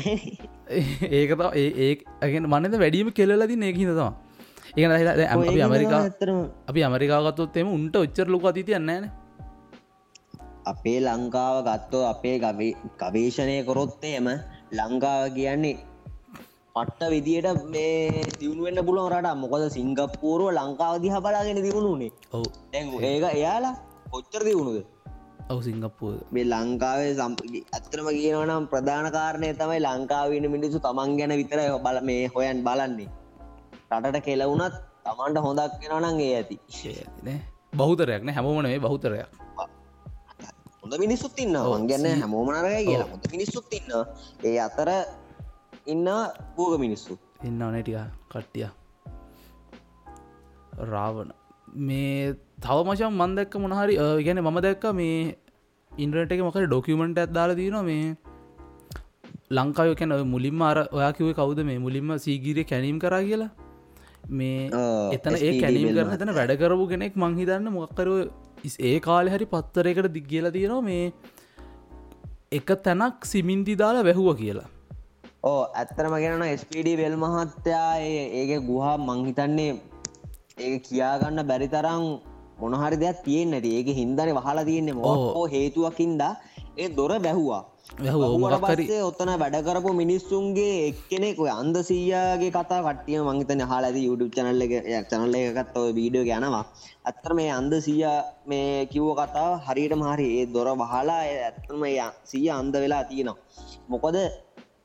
ඒක 1.16 1.30
තව 1.32 1.50
ඒ 1.54 1.70
ඒ 1.80 1.94
ඇගෙන 2.20 2.46
මනද 2.46 2.74
වැඩීම 2.76 3.10
කෙල්ලදී 3.12 3.58
ඒක 3.62 3.76
හිතවා 3.76 4.12
ඒ 4.76 5.26
අපි 5.28 5.56
ඇමරිකා 5.60 6.02
අපි 6.68 6.80
ඇමරිකාගත්තොත් 6.82 7.56
එම 7.56 7.68
උන්ට 7.70 7.96
ඔච්චර 7.96 8.28
ලොක 8.28 8.44
අතිතියන්නේන 8.44 9.10
අපේ 10.70 10.98
ලංකාව 11.00 11.56
ගත්තෝ 11.66 12.04
අපේ 12.06 12.36
ගවේ 12.38 12.72
ගවේශණය 13.00 13.56
කොරොත්තේම 13.64 14.26
ලංකාව 14.72 15.22
කියන්නේ 15.36 15.76
පට්ට 16.74 17.10
විදියට 17.10 17.64
මේ 17.66 18.24
තිවුණුවෙන්න්න 18.38 18.86
පුළුවන් 18.86 19.12
රට 19.12 19.36
මොකද 19.36 19.64
සිංගප්පූරුව 19.68 20.50
ලංකාව 20.52 20.94
දිහ 21.04 21.14
බලාගෙන 21.18 21.58
දියුණුනේ 21.58 22.10
ඔවු. 22.32 22.46
ඒක 23.02 23.24
එයාලා 23.30 23.74
කොච්චර 24.12 24.42
දියුණුද? 24.44 24.78
ඔවු 25.50 25.60
සිංගප්පුව 25.62 26.12
මේ 26.30 26.46
ලංකාවේ 26.46 27.10
සම් 27.14 27.34
ඇත්තරම 27.68 28.08
කියනවනම් 28.10 28.70
ප්‍රධාන 28.72 29.08
කාරණය 29.10 29.50
තමයි 29.54 29.80
ලංකාවන 29.80 30.46
මිනිසු 30.54 30.78
තමන් 30.78 31.18
ගැන 31.18 31.34
විතර 31.40 31.60
බල 31.86 31.98
මේ 32.08 32.22
හොයන් 32.28 32.62
බලන්නේ. 32.66 33.10
රටට 33.92 34.24
කෙලවුනත් 34.26 34.74
තමන්ට 35.04 35.44
හොඳක් 35.46 35.72
කෙනවනන් 35.82 36.20
ඒ 36.20 36.32
ඇති. 36.36 36.56
බෞතරයක්න 37.76 38.28
හැමෝමන 38.30 38.72
බෞතරයක් 38.80 39.40
හොඳ 40.90 41.02
මිනිස්සුත් 41.02 41.36
ඉන්න 41.42 41.56
ගැන්න 41.90 42.06
හැමෝමනරය 42.22 42.70
කියලා 42.86 43.08
හොඳ 43.10 43.26
මිනිස්සුත් 43.34 43.74
ඉන්න 43.78 43.92
ඒ 44.48 44.54
අතර 44.64 44.88
ඉන්න 45.92 46.08
පූග 46.56 46.72
මිනිස්සු. 46.84 47.14
එන්න 47.48 47.62
අනටිය 47.66 48.00
කට්ටිය. 48.32 48.66
රාවණ. 50.92 51.30
මේ 51.88 52.34
තව 52.64 52.78
මචන් 52.86 53.14
මන්දක්ක 53.20 53.54
මොනහරි 53.64 53.94
ගැන 54.26 54.42
මම 54.44 54.58
දැක්ක 54.66 54.88
මේ 55.00 55.14
ඉන්ද්‍රට 55.92 56.34
එක 56.36 56.44
මොක 56.48 56.60
ඩොකියමෙන්ට් 56.66 57.22
ඇත්දාලා 57.24 57.60
තියනවා 57.62 57.86
මේ 57.90 58.04
ලංකාව 59.58 59.94
කැන 60.02 60.18
මුලින්ම 60.34 60.68
අර 60.72 60.78
ඔයා 60.98 61.14
කිවේ 61.18 61.38
කවුද 61.40 61.64
මේ 61.70 61.80
මුලින්ම 61.86 62.14
සීගීරය 62.26 62.68
කැනීම් 62.72 62.98
කරා 63.06 63.24
කියලා? 63.30 63.50
මේ 64.38 64.68
එතන 65.16 65.34
ඒ 65.38 65.56
කැනීම් 65.62 65.96
කරන 65.96 66.14
තන 66.20 66.36
වැඩ 66.38 66.58
කරපු 66.60 66.84
කෙනෙක් 66.92 67.14
මංහිතන්න 67.22 67.74
මොක්කරව 67.78 68.14
ඒ 68.64 68.98
කාලෙ 69.00 69.30
හරි 69.30 69.46
පත්තරයකට 69.54 70.08
දික් 70.16 70.26
කියලා 70.32 70.52
තියෙනවා 70.56 70.82
මේ 70.82 71.12
එක 72.52 72.70
තැනක් 72.86 73.24
සිමින්ති 73.32 73.76
දාලා 73.82 74.04
වැැහුව 74.08 74.36
කියලා. 74.42 74.68
ඕ 75.44 75.62
ඇත්තරම 75.82 76.14
ගෙනන 76.24 76.44
ස්පඩ 76.62 76.98
වෙල් 77.02 77.16
මහත්තයා 77.22 77.92
ඒක 78.40 78.52
ගුහා 78.70 78.96
මංහිතන්නේ 78.98 79.72
ඒ 80.58 80.78
කියාගන්න 80.78 81.46
බැරි 81.50 81.68
තරම් 81.74 82.04
මොනහරි 82.60 82.96
දෙයක් 83.02 83.24
තියෙන් 83.26 83.50
නැති. 83.50 83.76
ඒක 83.78 83.88
හින්දන 84.00 84.34
වහලා 84.38 84.64
තියන්නේ 84.70 84.98
මොකෝ 85.00 85.46
හේතුවකින්ද 85.54 86.22
ඒ 86.78 86.88
දොර 86.98 87.12
බැහුවා 87.26 87.62
ඔත්තන 89.02 89.30
වැඩ 89.40 89.56
කරපු 89.66 89.90
මිනිස්සුන්ගේ 90.00 90.74
එක්කෙනෙක් 90.88 91.38
ඔය 91.38 91.50
අන්ද 91.52 91.76
සීයාගේ 91.88 92.50
කතා 92.50 92.80
කටිය 92.86 93.18
මංහිතන 93.20 93.62
හලාද 93.70 93.96
YouTube 93.98 94.30
චනල්ල 94.36 94.62
එක 94.66 95.08
චනල්ල 95.10 95.36
එකකත් 95.38 95.76
ඔය 95.76 95.90
වීඩියෝ 95.98 96.36
යනවා. 96.38 96.64
ඇත්තර 97.04 97.32
මේ 97.34 97.50
අන්ද 97.50 97.74
සීය 97.86 98.04
මේ 98.46 98.86
කිව්ව 98.92 99.10
කතා 99.20 99.48
හරියට 99.66 99.94
මහරි 100.02 100.26
ඒ 100.36 100.46
දොර 100.54 100.68
වහලා 100.82 101.18
ඇත්තම 101.46 101.84
සීය 102.24 102.50
අන්ද 102.50 102.74
වෙලා 102.84 103.02
තියෙනවා. 103.04 103.38
මොකොද 103.88 104.18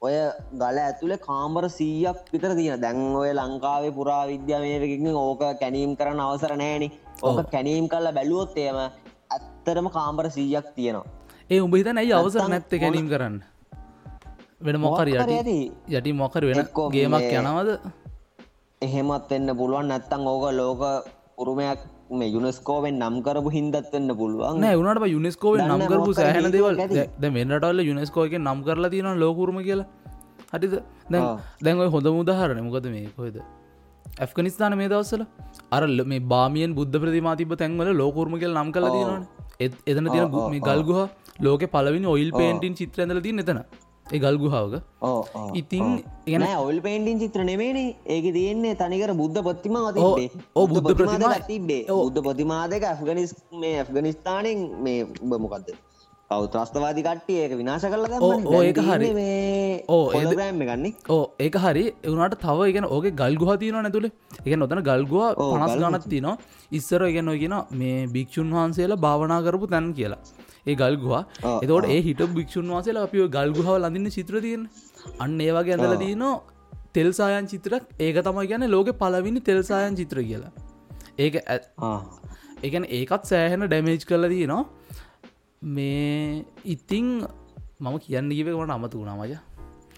ඔය 0.01 0.15
ගල 0.61 0.79
ඇතුළේ 0.85 1.23
කාමර 1.27 1.65
සීයක් 1.77 2.31
විතර 2.33 2.55
තියෙන 2.59 2.81
දැන් 2.81 3.01
ඔය 3.15 3.29
ලංකාවේ 3.33 3.93
පුරා 3.99 4.23
විද්‍යාමයකින් 4.31 5.11
ඕක 5.17 5.43
කැනීම් 5.61 5.93
කරන්න 5.99 6.25
අවසර 6.25 6.55
නෑනේ 6.63 6.91
ඕක 7.23 7.45
කැනීම් 7.51 7.85
කල්ල 7.87 8.15
බැලුවොත් 8.17 8.57
එයම 8.65 8.81
ඇත්තරම 8.81 9.87
කාම්බර 9.97 10.27
සීයක් 10.37 10.67
තියෙනවා 10.77 11.24
ඒ 11.49 11.59
උඹ 11.61 11.75
හිතන 11.77 11.99
ඇයි 12.01 12.13
අවසර 12.19 12.47
නැත්ත 12.51 12.71
ගැනීම් 12.83 13.07
කරන්න? 13.09 13.35
වෙන 14.67 14.77
මොකර 14.85 15.09
යටි. 15.09 15.57
යටි. 15.89 16.13
මොකර 16.21 16.45
වෙන 16.49 16.61
ගේමක් 16.95 17.27
යනවද? 17.39 17.69
එහෙමත් 18.81 19.29
වෙන්න 19.33 19.51
පුළුවන්. 19.59 19.91
නැත්තං 19.91 20.25
ඕක 20.31 20.45
ලෝක 20.59 20.81
උරුමයක් 21.37 21.83
මේ 22.11 22.31
යුනස්කෝවෙන් 22.35 22.97
නම් 23.01 23.19
කරපු 23.27 23.51
හින්දත් 23.57 23.77
වෙන්න 23.93 24.15
පුළුවන්. 24.21 24.63
නෑ 24.63 24.79
උනට 24.81 25.05
යුනෙස්කෝව 25.15 25.59
දන්න 25.59 25.75
නම් 25.75 25.85
කරපු 25.91 26.17
සෑහන 26.21 26.49
දේවල්. 26.57 26.81
ද 27.21 27.33
මෙන්නටල්ල 27.37 27.85
යුනෙස්කෝක 27.91 28.33
නම් 28.39 28.65
කරලා 28.69 28.93
තියෙන 28.95 29.21
ලෝකරුම 29.25 29.61
කියලා. 29.69 29.87
හටිද 30.53 30.73
දැන් 31.11 31.21
ආ. 31.21 31.37
දැන් 31.61 31.85
ඔය 31.85 31.93
හොඳ 31.97 32.09
මුදහරන 32.17 32.65
මොකද 32.65 32.89
මේ? 32.95 33.07
කොහෙද? 33.17 33.37
ඇෆ්ගනිස්ථාන 34.23 34.77
මේ 34.81 34.89
දවස්සල 34.89 35.23
අරල්ල 35.77 36.05
මේ 36.11 36.25
බාමියන් 36.33 36.73
බුද්ධ 36.79 36.97
ප්‍රතිමාතිබ 37.03 37.57
තැන්වල 37.61 37.89
ලෝකරුම 38.01 38.35
කියල 38.41 38.53
නම් 38.57 38.69
කල 38.75 38.87
තියෙනවන 38.95 39.25
එතන 39.59 40.07
ගු- 40.33 40.49
මේ 40.49 40.59
ගල්ගුහ 40.61 41.01
ලෝක 41.41 41.61
පලවිනි 41.69 42.07
ඔයිල් 42.07 42.31
පේන්ටින් 42.33 42.75
චිත්‍රඇඳල 42.75 43.21
තින් 43.21 43.39
එතන. 43.39 43.59
ඒ 44.05 44.19
ගල්ගුහාවක 44.19 44.73
ඉතින් 45.53 45.85
ඉගෙන 46.25 46.41
නෑ 46.41 46.57
ඔල් 46.59 46.79
පේන්ටින් 46.79 47.19
චිත්‍ර 47.19 47.41
නෙමේනේ 47.43 47.95
ඒක 48.07 48.25
තියෙන්නේ 48.33 48.75
තනිකර 48.75 49.13
බුද්ධ 49.13 49.39
පත්තිම 49.41 49.75
ඕ, 49.99 50.13
බුද්ධ 50.67 50.97
ප්‍රතිමා- 50.99 51.47
තිබේ 51.47 51.83
බුද්ධ 52.03 52.21
ප්‍රතිමා 52.23 52.67
දෙක 52.67 52.83
ඇෆගනිස් 52.83 53.33
මේ 53.53 53.73
ඇෆගනිස්ථානෙන් 53.79 54.59
මේ 54.79 54.99
උඹ 55.21 55.33
කවු 56.31 56.45
ත්‍රස්තවාදි 56.47 57.01
කට්ටිය? 57.03 57.37
ඒක 57.39 57.51
විනාශ 57.53 57.83
කල 57.85 58.05
ඕ 58.19 58.61
ඒක 58.63 58.77
හරි. 58.87 59.09
ඕ, 59.87 60.05
ඒද- 60.19 60.33
ග්‍රෑම් 60.33 60.61
ගන්නේ 60.61 60.93
ඕ 61.09 61.25
ඒක 61.39 61.55
හරි. 61.57 61.83
එවනට 62.03 62.37
තව 62.41 62.67
ඉගෙන 62.71 62.85
ඕගේ 62.87 63.11
ගල්ගුහ 63.13 63.51
තියන 63.57 63.77
නැතුළ 63.77 64.07
එක 64.07 64.53
නොතන 64.55 64.81
ගල්ගුව 64.81 65.21
පනස්. 65.51 65.75
ගනත් 65.83 66.09
තිනවා 66.09 66.37
ඉස්සර 66.71 67.01
ඉගෙන 67.05 67.29
ඔගෙන 67.29 67.53
මේ 67.73 68.07
භික්ෂූන් 68.07 68.49
වහන්සේලා 68.51 68.97
භාවනා 68.97 69.39
කරපු 69.43 69.67
තැන් 69.67 69.93
කියලා. 69.93 70.19
ඒ 70.65 70.75
ගල්ගුවා 70.75 71.21
එතවට 71.61 71.89
ඒ 71.89 72.01
හිට 72.01 72.21
භික්ෂූන් 72.33 72.69
වහන්සේලා 72.69 73.03
අපිෝ 73.03 73.27
ගල්ගුහව 73.29 73.69
ලඳන්න 73.77 74.09
චිත්‍ර 74.11 74.41
තියෙන 74.41 74.63
අන්න 75.19 75.39
ඒවාගේ 75.41 75.75
ඇඳල 75.75 75.95
දීනෝ 75.99 76.33
තෙල්සායන් 76.93 77.47
චිත්‍රක් 77.47 77.83
ඒක 77.99 78.17
තමයි 78.23 78.47
ගැන 78.47 78.65
ලෝක 78.71 78.89
පලවිනි 78.95 79.41
තෙල්සායන් 79.41 79.95
චිත්‍ර 79.95 80.17
කියලා. 80.23 80.51
ඒක 81.19 81.35
ඇ- 81.45 81.65
එකන 82.63 82.83
ඒකත් 82.91 83.23
සෑහෙන 83.25 83.67
ඩැමේජ් 83.67 84.01
කල 84.07 84.25
දීනවා 84.27 84.63
මේ 85.65 86.45
ඉතිං 86.63 87.25
මම 87.79 87.95
කියන්න 87.99 88.29
ගීවකට 88.29 88.69
අමතු 88.69 88.97
වුණා 88.99 89.17
මජ 89.17 89.33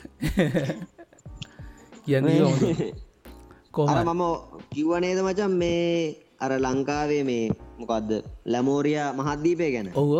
කියන්න 2.05 2.27
අර 3.85 3.99
මම 4.05 4.23
කිව්වනේද 4.71 5.19
මචන් 5.19 5.53
මේ 5.53 6.15
අර 6.39 6.51
ලංකාවේ 6.57 7.23
මේ 7.23 7.45
මොකක්ද 7.79 8.09
ලැමෝරියා 8.45 9.11
මහද්දීපය 9.13 9.67
ගැන. 9.71 9.89
ඔව්ව. 9.93 10.13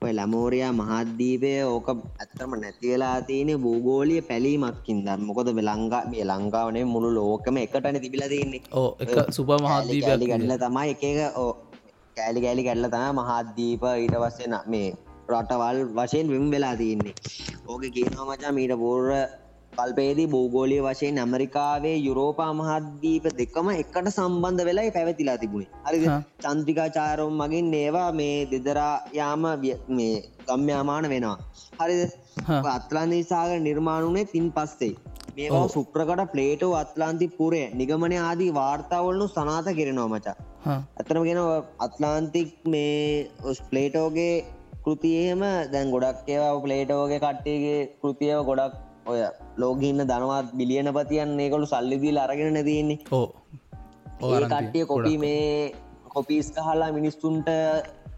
ඔය 0.00 0.12
ලැමෝරයා 0.12 0.72
මහද්දීපය 0.72 1.50
ඕක 1.64 1.88
ඇත්තම 1.90 2.50
නැතිවෙලා 2.54 3.18
තියෙන 3.22 3.50
භූගෝලිය 3.56 4.20
පැලීමක්කින් 4.22 4.98
දම් 5.06 5.22
මොකද 5.28 5.48
ලංකා 5.60 6.02
මේ 6.06 6.24
ලංකාවනේ 6.24 6.84
මුළු 6.84 7.10
ලෝකම 7.14 7.56
එකටන 7.56 7.98
තිබිල 8.02 8.24
තින්නේ 8.28 8.62
ඕ 8.72 8.90
එක 9.00 9.32
සුප 9.32 9.48
කෑලි 9.48 9.64
මහද්දීපයක් 9.64 10.28
ගැඩල 10.30 10.54
තමයි 10.58 10.90
එක 10.94 11.04
එක 11.04 11.38
ඕ 11.38 11.52
කෑලි 12.16 12.40
කෑලි 12.44 12.62
ගැඩල 12.66 12.88
තම 12.88 13.20
මහද්දීප 13.20 13.84
ඊට 13.92 14.16
පස්සෙන 14.22 14.54
මේ 14.66 14.90
රටවල් 15.30 15.78
වශයෙන් 15.96 16.28
විම් 16.34 16.44
වෙලා 16.50 16.74
තියන්නේ. 16.76 17.14
ඕක 17.68 17.84
කියනවා 17.96 18.26
මචා 18.28 18.52
මීට 18.58 18.74
පූර්ව 18.82 19.10
කල්පේදී 19.72 20.26
භූගෝලිය 20.26 20.80
වශයෙන් 20.86 21.18
ඇමරිකාවේ 21.18 21.96
යුරෝපා 21.98 22.50
මහද්දීප 22.60 23.26
දෙකම 23.40 23.70
එකට 23.74 24.10
සම්බන්ධ 24.10 24.66
වෙලායි 24.68 24.94
පැවතිලා 24.98 25.38
තිබුණේ. 25.38 25.70
හරි. 25.86 25.98
චන්ත්‍රිකාචාරම් 26.44 27.34
මගින් 27.42 27.74
ඒවා 27.74 28.10
මේ 28.12 28.36
දෙදරා 28.52 28.94
යාම 29.12 29.48
මේ 29.98 30.14
ගම්්‍යාමාන 30.48 31.10
වෙනවා. 31.14 31.36
හරිද? 31.80 32.14
හා. 32.46 32.62
අත්ලාන්දී 32.76 33.24
සාගර 33.24 33.58
නිර්මාණුනේ 33.60 34.26
තින් 34.32 34.48
පස්සේ. 34.52 34.94
මේවා. 35.36 35.68
සුප්‍රකට 35.68 36.26
ප්ලේටෝ 36.32 36.72
අත්ලාන්ති 36.76 37.32
පුරය 37.38 37.62
නිගමන 37.74 38.18
ආදී 38.22 38.50
වාර්තාවලනු 38.54 39.32
සනාත 39.36 39.76
කෙරෙනවා 39.78 40.08
මචා 40.08 40.40
ඇතනම 40.64 41.24
ගෙන 41.24 41.40
අත්ලාන්තික් 41.78 42.52
මේ 42.66 43.30
ඔස් 43.44 43.60
ප්ලේටෝගේ 43.70 44.34
කෘතියම 44.84 45.44
දැන් 45.72 45.90
ගොඩක් 45.90 46.28
ඒවා 46.28 46.60
ප්ලේටෝගේ 46.60 47.20
කට්ටේගේ 47.20 47.80
කෘතියව 48.02 48.44
ගොඩක් 48.44 48.74
ඔය 49.06 49.20
ලෝගඉන්න 49.56 50.04
දනවත් 50.04 50.48
බිලියන 50.54 50.92
පතියන් 50.92 51.34
ඒකොළු 51.38 51.66
සල්ලිදිීල 51.66 52.18
අරගෙන 52.18 52.54
නැතින්නේ 52.54 52.98
ඕ 53.12 53.26
කට්ටිය 54.44 54.86
කොපි 54.86 55.14
මේ 55.18 55.74
කොපිස් 56.08 56.48
කහලා 56.52 56.90
මිනිස්තුන්ට 56.92 57.48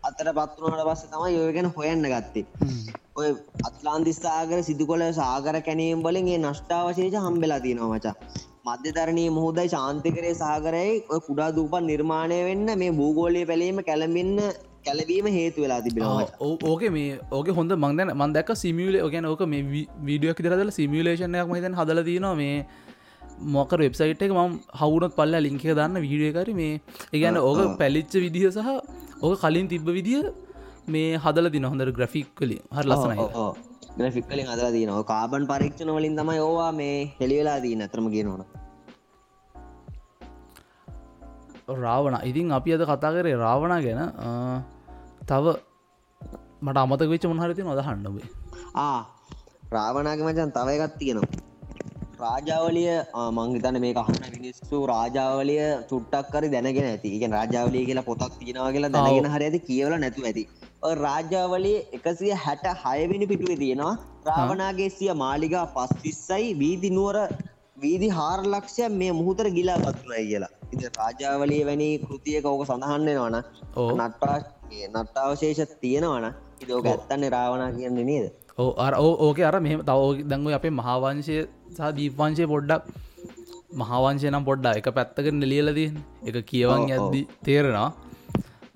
අතර 0.05 0.29
පත්වනට 0.31 0.83
පස්ස 0.89 1.07
තමයි 1.13 1.37
යෝගෙන 1.37 1.69
හොයන්න 1.77 2.05
ගත්තේ. 2.07 2.45
ඔය 3.17 3.29
අත්ලාන්තිස්ථාගර 3.69 4.61
සිදු 4.63 4.87
කොල 4.87 5.03
සාගර 5.13 5.57
කැනීම් 5.61 6.05
වලින්ගේ 6.05 6.39
නෂ්ටාවශේෂ 6.39 7.17
හම්බෙලා 7.25 7.61
තියෙනවා 7.61 7.91
මචා 7.93 8.15
මධ්‍යතරණී 8.67 9.27
මුහෝදයි 9.35 9.69
ශාන්තිකරය 9.73 10.31
සාගරයි 10.39 10.95
ඔය 11.09 11.21
කුඩා 11.27 11.51
දූපන් 11.57 11.85
නිර්මාණය 11.91 12.39
වෙන්න 12.47 12.71
මේ 12.81 12.95
භූගෝලය 12.97 13.43
පැලීම 13.51 13.79
කැළඹෙන්න 13.89 14.41
කැලබීම 14.87 15.29
හේතු 15.35 15.65
වෙලා 15.65 15.79
තිබෙනවා 15.85 16.49
ඕක 16.71 16.83
මේ 16.97 17.13
ඕක 17.33 17.51
හොඳ 17.59 17.77
මංදන 17.77 18.13
මන්දක් 18.15 18.57
සිමියල 18.57 18.99
ඕගැන 19.01 19.29
ඕක 19.31 19.45
මේ 19.53 19.63
වීඩියක් 20.09 20.43
දරදල 20.47 20.73
සිමියලේෂනයක් 20.79 21.47
මතන් 21.47 21.79
හදල 21.81 22.03
තිනවා 22.09 22.35
මේ 22.37 22.57
මොක 23.51 23.77
වෙබ්සයිට් 23.77 24.27
එක 24.27 24.35
ම 24.35 24.59
හවුනත් 24.81 25.15
පල්ල 25.15 25.41
ලිංක 25.47 25.69
දන්න 25.71 26.03
වීඩියකර 26.05 26.51
මේ 26.55 26.75
ඒගැන 27.13 27.41
ඕක 27.43 27.63
පැලිච්ච 27.79 28.19
විදිහ 28.19 28.45
සහ 28.49 28.73
ඕක 29.23 29.39
කලින් 29.41 29.69
තිබ්බ 29.69 29.89
විදිහ 29.93 30.25
මේ 30.89 31.15
හදල 31.19 31.53
දින 31.53 31.67
හොඳර 31.67 31.91
ග්‍රෆික් 31.93 32.35
කලින් 32.35 32.63
හර 32.73 32.87
ලස්සනයි 32.91 33.31
ග්‍රෆික්කලින් 33.99 34.49
අදලා 34.55 34.73
තියනවා. 34.77 35.05
කාබන් 35.13 35.45
පරීක්ෂණ 35.51 35.93
වලින් 35.97 36.17
තමයි 36.21 36.41
ඕවා 36.47 36.73
මේ 36.81 36.97
හෙළිවෙලා 37.21 37.59
දී 37.65 37.75
නතරම 37.81 38.09
ගෙනවන 38.15 38.43
රාවණ 41.85 42.19
ඉතින් 42.31 42.53
අපි 42.59 42.75
අද 42.75 42.83
කතා 42.91 43.13
කරේ 43.15 43.37
රාවණ 43.45 43.75
ගැන. 43.87 44.01
තව 45.31 45.45
මට 46.67 46.79
අමතක 46.85 47.11
වෙච්ච 47.13 47.25
මොහරති 47.31 47.63
නොද 47.69 47.81
හන්නබේ 47.89 48.29
ආ 48.85 49.01
රාවනාග 49.77 50.21
මචන් 50.27 50.51
තව 50.57 50.69
එකත් 50.77 50.95
තියෙනවා. 51.01 51.43
රාජාවලිය 52.25 52.93
මංගතන 53.39 53.77
මේ 53.85 53.95
අහන 54.03 54.15
මිනිස්සු 54.37 54.77
රාජාවලිය 54.93 55.65
චුට්ටක් 55.91 56.31
කරි 56.35 56.49
දැනගෙන 56.55 56.87
ඇති. 56.93 57.11
එක 57.17 57.33
රාජාවලිය 57.39 57.85
කියලා 57.89 58.09
පොතක් 58.11 58.33
තියෙනවා 58.41 58.71
කියලා 58.77 58.93
දැනගෙන 58.97 59.29
හරි 59.35 59.49
ඇති 59.49 59.61
කියවල 59.69 59.97
නැතු 60.05 60.29
ඇති 60.31 60.45
ඔය 60.83 60.95
රාජාවලිය 60.97 61.77
එකසිය 61.97 62.33
හැට 62.45 62.67
හයවෙනි 62.85 63.27
පිටුවේ 63.31 63.59
තියෙනවා. 63.63 63.95
රාවනාගේ 64.29 64.89
සිය 64.91 65.13
මාලිගා 65.25 65.67
පස් 65.77 65.93
විස්සයි 66.05 66.49
වීදි 66.61 66.91
නුවර 66.97 67.19
වීදි 67.83 68.09
හාර 68.19 68.39
ලක්ෂය 68.45 68.89
මේ 69.01 69.13
මුහුතර 69.21 69.49
ගිලා 69.59 69.79
පත්තුනයි 69.79 70.25
කියලා. 70.31 70.53
ඉති 70.73 70.93
රාජාවලිය 70.99 71.63
වැනි 71.69 71.89
කෘතියක 72.05 72.47
ඕක 72.53 72.65
සඳහන්වෙනවන 72.69 73.37
ඕ 73.77 73.91
නට්ටා 73.99 74.37
නට්ටාවශේෂ 74.93 75.75
තියෙනවන 75.83 76.27
ඉදෝක 76.63 76.87
ඇත්තන්නේ 76.93 77.33
රාවනා 77.37 77.71
කියන්නේ 77.73 78.07
නේද? 78.11 78.27
ඕ 78.59 78.71
අර 78.87 78.95
ඕක 78.99 79.41
අර 79.51 79.57
මෙහම 79.67 79.85
තව 79.91 80.29
දැන්ව 80.31 80.57
අපේ 80.61 80.75
මහාවංශය 80.81 81.39
සහ 81.77 81.93
දීපවංශය 81.99 82.49
පොඩ්ඩක් 82.55 82.83
මහාවංශය 83.83 84.29
නම් 84.31 84.45
පොඩ්ඩා 84.51 84.75
එක 84.81 84.91
පැත්තක 84.99 85.31
නෙලියලදී 85.43 85.91
එක 86.29 86.37
කියවන්. 86.51 86.91
ඇද්දි 86.97 87.23
තේරෙනවා 87.49 87.91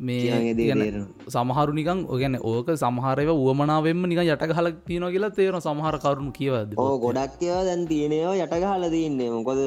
මේ. 0.01 1.05
සමහරු 1.29 1.73
නිකන් 1.75 2.03
ඔගැන 2.09 2.37
ඕක 2.43 2.69
සමහරව 2.75 3.31
වුවමනාවෙන්ම 3.37 4.03
නික 4.09 4.21
යට 4.25 4.59
හල 4.59 4.69
තියන 4.89 5.07
කියලා 5.15 5.37
තේරන 5.39 5.61
සමහර 5.61 5.97
කරුණු 6.05 6.33
කියවද 6.33 6.77
ඕ 6.79 6.93
ගොඩක් 6.99 7.43
ඒවා 7.43 7.65
දැන් 7.65 7.89
තියනයෝ 7.91 8.35
යටගහල 8.37 8.87
තියන්නේ. 8.95 9.31
මොකොද 9.31 9.61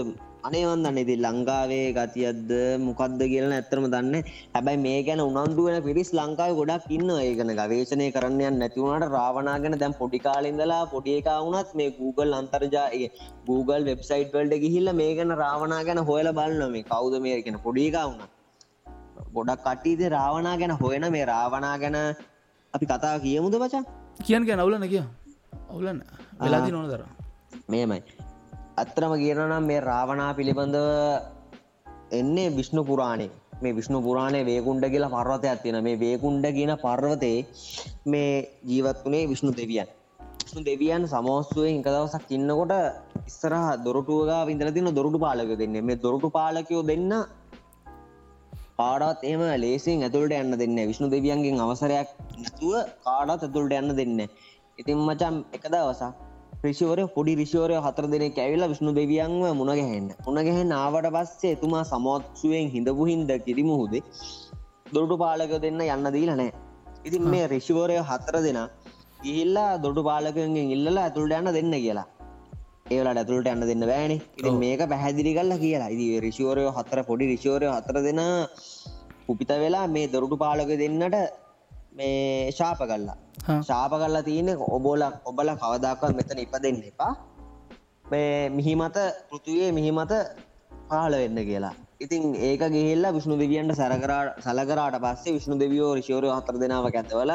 අනේවන්දන්න 0.48 0.98
ඉති 1.02 1.16
ලංකාවේ 1.26 1.86
ගතියද්ද 1.98 2.50
මොකක්ද 2.86 3.22
කියල 3.32 3.54
ඇත්තරම 3.58 3.86
දන්න. 3.94 4.26
හැබැයි 4.56 4.84
මේ 4.86 5.00
ගැන 5.08 5.24
උනන්දුවන 5.28 5.78
පිරිස් 5.88 6.12
ලංකාව 6.20 6.58
ගොඩක් 6.60 6.92
ඉන්න 6.98 7.14
ඒගන 7.18 7.54
ගවේශනය 7.60 8.08
කරන්නයන් 8.18 8.60
නැතිවුණට 8.62 9.14
රාවනාගෙන 9.18 9.80
දැන් 9.84 9.98
පොඩිකාලින්දලා 10.02 10.84
පොඩියකා 10.94 11.40
වුණත් 11.46 11.72
මේ 11.80 11.96
Google 12.00 12.40
අන්තර්ජාය 12.42 13.08
Google 13.50 13.84
වෙබ්සයිට් 13.90 14.38
වල්ට 14.38 14.64
ගිහිල්ල 14.66 14.98
මේ 15.02 15.12
ගැන 15.20 15.42
රාවනා 15.44 15.84
ගැන 15.90 16.08
හොයල 16.12 16.30
බලන්න 16.40 16.74
මේ 16.76 16.88
කවුද 16.92 17.18
මේ 17.28 17.42
ගැන 17.46 17.66
පොඩිකා 17.68 18.08
වුණ 18.10 18.33
ගොඩක් 19.34 19.64
කට්ටීද 19.66 20.02
රාවනා 20.16 20.56
ගැන 20.62 20.74
හොයන 20.82 21.06
මේ 21.16 21.26
රාවනා 21.26 21.76
ගැන 21.84 21.98
අපි 22.74 22.86
කතා 22.86 23.16
කියමුද 23.26 23.56
බචා? 23.64 23.84
කියන් 24.20 24.44
ගැන 24.48 24.60
අවුලන 24.60 24.88
කිය 24.94 25.04
අවුලන්න. 25.72 26.02
වෙලාදි 26.42 26.72
නොන 26.72 26.90
දර 26.92 27.04
මේමයි 27.70 28.02
අත්තරම 28.78 29.14
කියනනම් 29.22 29.70
මේ 29.70 29.80
රාවනා 29.82 30.32
පිළිබඳව 30.34 30.88
එන්නේ 32.20 32.50
විශ්ණු 32.58 32.84
පුරාණය 32.90 33.28
මේ 33.64 33.74
විශ්ණු 33.80 34.00
පුරාණය 34.08 34.40
වේකුන්ඩ 34.46 34.86
කියලා 34.94 35.14
පර්වතයක් 35.16 35.60
තියෙන 35.64 35.80
මේ 35.88 36.00
වේකුන්ඩ 36.00 36.46
කියන 36.58 36.72
පර්වතයේ 36.86 37.46
මේ 38.06 38.32
ජීවත් 38.70 39.00
වනේ 39.06 39.30
විශ්ණු 39.32 39.52
දෙවියන්. 39.60 39.88
විශ්ණු 40.44 40.64
දෙවියන් 40.70 41.04
සමෝස්තුවේ 41.14 41.72
එක 41.74 41.88
දවසක් 41.88 42.32
ඉන්නකොට 42.38 42.74
ඉස්සරහ 43.30 43.64
දොරටුවගා 43.86 44.42
විඳල 44.50 44.72
තින 44.78 44.90
දොරටු 45.00 45.20
පාලක 45.26 45.54
දෙන්න. 45.62 45.78
මේ 45.90 46.02
දොරටු 46.06 46.30
පාලකයෝ 46.38 46.84
දෙන්න 46.92 47.14
කාඩත් 48.80 49.24
එම 49.24 49.42
ලේසින් 49.58 50.04
ඇතුළට 50.06 50.36
යන්න 50.36 50.58
දෙන්න 50.62 50.78
විශ්ණු 50.90 51.08
දෙවියන්ගෙන් 51.10 51.64
අවසරයක් 51.66 52.14
නැතුව 52.36 52.76
කාඩත් 53.06 53.44
ඇතුළට 53.46 53.76
යන්න 53.80 53.96
දෙන්න 54.00 54.22
ඉතින් 54.80 54.98
මචම් 55.00 55.36
එක 55.58 55.66
දවසක් 55.68 56.12
රිෂවරය 56.64 57.04
පොඩි 57.16 57.34
රිෂවරය 57.36 57.78
හතර 57.86 58.06
දෙනෙ 58.08 58.28
ඇවිලා 58.36 58.72
විශ්ණු 58.72 58.94
දෙවියන්ව 59.00 59.46
මුණගැහෙන්න 59.60 60.10
උනගැහෙන් 60.28 60.74
ආවට 60.76 61.10
පස්සේ 61.16 61.54
එතුමා 61.58 61.84
සමෝත්සුවෙන් 61.86 62.72
හිඳපු 62.76 63.10
හින්ද 63.12 63.32
කිරිමුහුදේ 63.46 64.04
දොරටු 64.94 65.18
පාලක 65.18 65.54
දෙන්න 65.66 65.84
යන්න 65.88 66.14
දීල 66.16 66.34
නෑ 66.34 66.52
ඉතින් 67.06 67.30
මේ 67.34 67.46
රිෂිවරය 67.54 68.00
හතර 68.10 68.38
දෙෙන 68.46 68.60
ගිහිල්ලා 69.20 69.72
දොඩු 69.78 70.02
පාලකගෙන් 70.04 70.58
ඉල්ලලා 70.76 71.04
ඇතුළට 71.04 71.40
යන්න 71.40 71.54
දෙන්න 71.58 71.76
කියලා 71.78 72.08
ඒවලට 72.86 73.20
ඇතුළට 73.20 73.50
යන්න 73.52 73.64
දෙන්න 73.70 73.86
බෑනේ. 73.90 74.20
ඉතින් 74.40 74.58
මේක 74.64 74.82
පැහැදිලි 74.92 75.32
කල්ලා 75.38 75.60
කියලා. 75.64 75.90
ඉදි 75.96 76.08
රිෂිවරයෝ 76.26 76.72
හතර 76.78 77.00
පොඩි 77.10 77.30
රිෂිවරය 77.32 77.68
හතර 77.76 77.98
දෙෙන 78.08 78.22
පුපිත 79.28 79.52
වෙලා 79.64 79.86
මේ 79.96 80.08
දොරටු 80.14 80.38
පාලක 80.44 80.72
දෙන්නට 80.82 81.16
මේ 82.00 82.52
ශාප 82.58 82.82
කල්ලා 82.92 83.18
ශාප 83.70 83.94
කල්ලා 84.02 84.24
තියෙන 84.30 84.50
ඔබෝල 84.78 85.04
ඔබල 85.32 85.52
කවදක්වත් 85.62 86.18
මෙතන 86.20 86.44
ඉප 86.46 86.56
දෙන්න 86.66 86.82
එපා. 86.92 87.14
මේ 88.12 88.50
මිහිමත 88.58 89.00
පෘතුවේ 89.30 89.72
මිහිමත 89.78 90.14
පාල 90.92 91.14
වෙන්න 91.22 91.40
කියලා. 91.50 91.74
ඉතින් 92.06 92.24
ඒක 92.50 92.64
ගේල්ලා 92.76 93.16
විష్ණු 93.18 93.38
දෙවියන්ට 93.44 93.78
සැරකරා 93.80 94.22
සලකරාට 94.46 95.00
පස්සේ 95.06 95.36
විష్ණු 95.38 95.56
දෙවියෝ 95.64 95.94
රිෂෝරය 96.00 96.30
හතර 96.38 96.60
දෙනාව 96.64 96.92
ඇතවල 96.92 97.34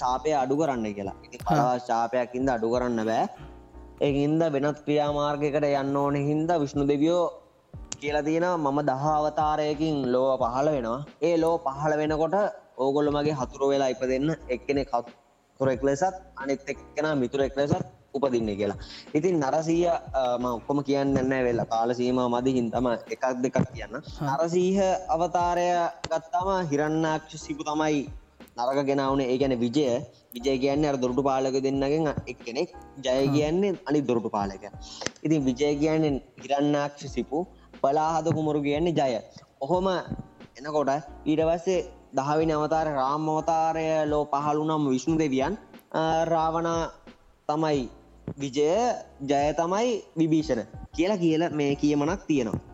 සාපය 0.00 0.30
අඩු 0.44 0.54
කරන්න 0.62 0.88
කියලා. 0.96 1.16
ඉති 1.26 1.44
පලවා 1.44 1.76
ශාපයක්කින්ද 1.90 2.48
අඩු 2.56 2.72
කරන්න 2.74 3.04
බෑ 3.10 3.26
ඒහින්ද 3.98 4.42
වෙනත් 4.54 4.78
ක්‍රියාමාර්ගකට 4.84 5.66
යන්න 5.72 5.96
ඕන 5.96 6.16
හින්ද 6.20 6.50
විෂ්ණු 6.54 6.84
දෙවියෝ 6.86 7.24
කියලා 7.96 8.22
තියෙන 8.22 8.46
මම 8.54 8.78
දහවතාරයකින් 8.84 9.96
ලෝව 10.12 10.40
පහළ 10.42 10.68
වෙනවා. 10.74 10.98
ඒ 11.22 11.36
ලෝ 11.36 11.54
පහළ 11.58 11.94
වෙනකොට 12.00 12.36
ඕගොල්ල 12.78 13.08
මගේ 13.10 13.36
හතුරු 13.40 13.70
වෙලා 13.70 13.88
ඉප 13.88 14.02
දෙන්න 14.02 14.28
එක්කෙනෙ 14.48 14.82
කතුරෙක් 14.84 15.82
ලෙසත් 15.82 16.16
අනිත් 16.36 16.60
එක්කෙන 16.66 17.08
මිතුරෙක් 17.18 17.56
ලෙසත් 17.56 17.86
උපදින්න 18.14 18.50
කියලා. 18.52 18.78
ඉතින් 19.14 19.40
නරසීය 19.40 19.88
ඔක්කොම 20.50 20.78
කියන්න 20.82 21.16
න්න 21.16 21.34
වෙලා. 21.40 21.66
කාලසීම 21.66 22.20
මදිහින් 22.26 22.70
තම 22.70 22.86
එකක් 23.14 23.24
දෙකක් 23.42 23.58
කියන්න. 23.72 23.96
නරසීහ 24.28 24.78
අවතාරය 25.08 25.68
ගත්තාම 26.04 26.48
හිරන්නාක්ෂ 26.70 27.42
සිපු 27.44 27.62
තමයි 27.64 28.04
නරක 28.56 28.80
ගෙනවනේ 28.88 29.26
ඒ 29.32 29.38
ගැන 29.38 29.54
විජය. 29.64 29.86
විජය 30.34 30.54
කියන්නේ 30.64 30.90
අර 30.92 30.96
දොරටු 30.96 31.22
පාලක 31.28 31.56
දෙන්නගෙන් 31.66 32.08
එක් 32.30 32.38
කෙනෙක්. 32.46 32.70
ජය 32.98 33.18
කියන්නේ 33.36 33.78
අනි 33.88 34.00
දොරටු 34.02 34.30
පාලක. 34.36 34.64
ඉතින් 35.24 35.40
විජය 35.48 35.72
කියන්නේ 35.82 36.22
හිරන්නාක්ෂ 36.42 37.12
සිපු. 37.14 37.40
පලාහද 37.82 38.26
කුමරු 38.36 38.60
කියන්නේ 38.68 38.96
ජය. 39.00 39.20
ඔහොම 39.60 39.86
එනකොට 40.58 40.90
ඊට 41.26 41.42
පස්සේ 41.48 41.84
දහවි 42.14 42.44
නවතාර 42.48 42.86
රාම්මවතාරය 43.00 43.86
ලෝ 44.12 44.24
පහළුනම් 44.32 44.84
විශ්ණු 44.92 45.16
දෙවියන් 45.22 45.54
රාවණ 46.32 46.68
තමයි 47.48 47.82
විජය 48.36 48.70
ජය 49.22 49.42
තමයි 49.60 49.90
විභීෂණ 50.18 50.62
කියලා 50.96 51.22
කියල 51.24 51.42
මේ 51.50 51.72
කියමනක් 51.74 52.22
තියෙනවා 52.26 52.65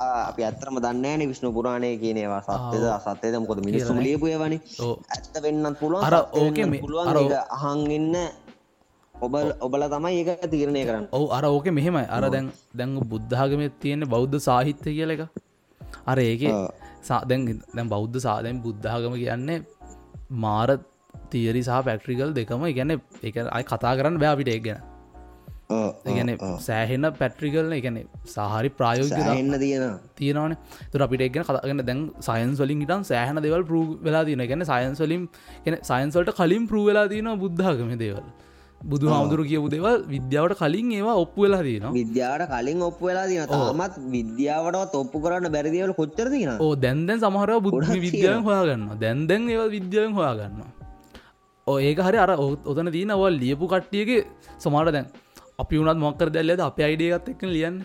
අපි 0.00 0.42
අත්‍රම 0.48 0.76
දන්නෑන 0.84 1.22
විශ්ණු 1.30 1.48
පුරාණය 1.56 1.90
කියනවා 2.02 2.40
සත්‍යද 2.46 2.84
අසත්‍යද? 2.98 3.34
මොකද 3.44 3.60
මිනිස්සු 3.68 3.96
ලියපුයවනි 4.06 4.58
ඇත්ත 5.14 5.34
වෙන්නත් 5.44 5.76
පුළුවන් 5.80 6.06
අර 6.08 6.14
ඕක 6.42 6.60
පුළුවන්. 6.84 7.34
අහංගන්න 7.56 8.16
ඔබල් 9.14 9.48
ඔබල 9.66 9.82
තමයි 9.94 10.20
ඒක 10.22 10.46
තීරණය 10.52 10.84
කරන්න. 10.88 11.06
ඔව 11.18 11.24
අර 11.38 11.44
ඕක 11.52 11.66
මෙහෙමයි. 11.78 12.06
අර 12.16 12.22
දැන් 12.34 12.52
දැංග 12.80 12.94
බුද්ධාගම 13.12 13.64
තියෙන 13.82 14.08
බෞද්ධ 14.14 14.38
සාහිත්‍ය 14.48 14.90
කියල 14.98 15.10
එක. 15.16 15.22
අර 16.10 16.18
ඒක 16.18 16.44
සාදැන් 17.08 17.42
දැන් 17.76 17.88
බෞද්ධ 17.94 18.20
සාදැන් 18.26 18.62
බුද්ධාගම 18.66 19.18
කියන්නේ 19.22 19.58
මාර 20.44 20.68
තීරි 21.32 21.62
සහ 21.68 21.82
පැක්ට්‍රිකල් 21.88 22.32
දෙකම. 22.38 22.64
ගැන 22.78 22.96
එක 23.28 23.36
අයි 23.56 23.64
කතා 23.72 23.92
කරන්න 23.98 24.16
බෑ 24.22 24.32
අපිට 24.36 24.56
එක් 24.56 24.64
ගැන 24.68 24.80
ගැන 25.70 26.32
සෑහෙන්න 26.60 27.08
පැට්‍රිකල්න 27.20 27.72
එකන 27.78 27.96
සාහරි 28.34 28.70
ප්‍රායෝග 28.78 29.16
එන්න 29.36 29.56
තියෙන 29.64 29.96
තියෙනවන. 30.16 30.54
තුර 30.92 31.06
අපිට 31.06 31.26
එක්ගෙන 31.28 31.48
කතාගෙන 31.48 31.82
දැන් 31.88 32.04
සයින්ස් 32.28 32.60
වලින් 32.64 32.84
ඉටන් 32.86 33.08
සෑහන 33.10 33.42
දෙවල් 33.46 33.64
පරු 33.70 33.80
වෙලා 34.06 34.24
තියන 34.24 34.44
ගැන 34.52 34.68
සයින්ස් 34.72 35.02
වලින් 35.06 35.26
සයින්ස්වලට 35.90 36.36
කලින් 36.40 36.70
පරු 36.70 36.86
වෙලා 36.90 37.08
තියන 37.08 37.34
බුද්ධාගම 37.44 37.92
දේවල්. 38.04 38.24
බුදු 38.82 39.06
හාමුදුරු 39.12 39.44
කියපු 39.44 39.68
දෙවල් 39.74 39.96
විද්‍යාවට 40.12 40.56
කලින් 40.60 40.92
ඒවා 40.98 41.16
ඔප්පු 41.22 41.44
වෙලා 41.44 41.62
තියෙන 41.62 41.86
විද්‍යාවට 41.92 42.52
කලින් 42.52 42.82
ඔප්පු 42.88 43.10
වෙලා 43.10 43.26
තියෙන 43.30 43.48
තාමත් 43.48 43.96
විද්‍යාවට 44.14 44.94
ඔප්පු 45.02 45.22
කරන්න 45.24 45.52
බැරිදිවල 45.56 45.92
කොච්චරදින 45.92 46.52
ඕ 46.56 46.72
දැන්දැන් 46.84 47.20
සමහර 47.24 47.50
බුද්ධ 47.66 47.90
විද්‍යාවෙන් 48.06 48.44
හොයාගන්න 48.48 48.86
දැන්දැන් 49.02 49.48
ඒව 49.54 49.64
විද්‍යාවෙන් 49.76 50.14
හොයාගන්න 50.18 50.60
ඒක 51.66 52.00
හරි 52.06 52.18
අර 52.18 52.30
ඔතන 52.72 52.90
තියනවල් 52.96 53.34
ලියපු 53.42 53.68
කට්ටියගේ 53.72 54.22
සමාට 54.64 54.92
දැන් 54.96 55.06
අපි 55.62 55.74
වුණත් 55.80 56.00
මොක්කර 56.06 56.28
දැල්ලද? 56.36 56.60
අප 56.68 56.78
අයිඩියගත් 56.88 57.30
එක්ක 57.32 57.42
ලියන්න. 57.54 57.76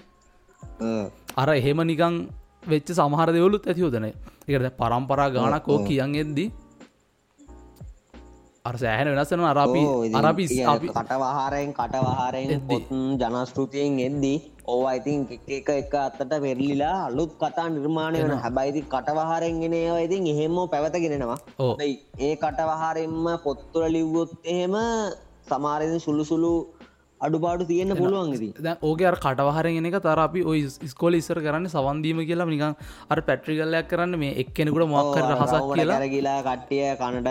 අර 1.41 1.49
එහෙම 1.59 1.79
නිකං 1.91 2.13
වෙච්ච 2.71 2.89
සමහර 2.99 3.29
දෙවලුත් 3.35 3.67
ඇති 3.69 3.81
ෝදන 3.87 4.05
එකට 4.11 4.77
පරම්පරා 4.79 5.29
ගානක් 5.35 5.67
ඕ 5.73 5.79
කියන් 5.87 6.15
එද්දී 6.23 6.49
අර 8.69 8.75
සෑහන 8.81 9.07
වෙනස්සන 9.11 9.41
අරපි 9.51 9.81
අරපි 10.19 10.45
කටවහාරයෙන් 10.97 11.71
කටවහාරයෙන් 11.79 12.49
ජනස්ෘතියෙන් 13.21 13.99
එද්දී. 14.07 14.37
ඕ 14.73 14.81
අයිතින් 14.91 15.19
එක 15.35 15.69
එක 15.79 15.93
අත්තට 16.05 16.31
පෙරලිලා 16.43 16.95
අලුත් 17.09 17.31
කතා 17.41 17.67
නිර්මාණය 17.75 18.23
වන 18.23 18.41
හැබයිති 18.45 18.81
කටවහාරෙන් 18.93 19.59
ගෙනේවා 19.63 19.99
ඉතින් 20.07 20.25
එහෙම 20.33 20.55
පැවතගෙනෙනවා. 20.71 21.37
ඒ 22.25 22.33
කටවහාරෙන්ම 22.43 23.25
පොත්තුල 23.45 23.85
ලිව්වොත් 23.95 24.31
එහෙම 24.53 24.75
සමාරයෙන් 25.49 25.99
සුළු 26.05 26.23
සුළු 26.31 26.53
අඩුපාඩු 27.21 27.67
තියෙන්න්න 27.71 27.97
පුළුවන්ගදී 27.97 28.73
ඕක 28.81 29.03
කටවහරගෙන 29.25 29.85
එක 29.89 29.97
තර 30.05 30.21
අපි 30.23 30.41
ඔයි 30.51 30.63
ස්කෝල 30.93 31.13
ඉස්සර 31.19 31.39
කරන්න 31.45 31.67
සවන්දීම 31.73 32.19
කියලා 32.29 32.49
නිකං 32.53 32.73
අර 33.09 33.19
පැට්‍රිකල්ලයක් 33.27 33.87
කරන්න 33.91 34.19
මේ 34.23 34.33
එක්කෙනෙකුට 34.43 34.89
මොක්කර 34.95 35.23
හසක් 35.41 35.61
කියලා. 35.77 35.99
රැගලා 36.03 36.39
කට්ටිය 36.47 36.83
කනට 37.01 37.29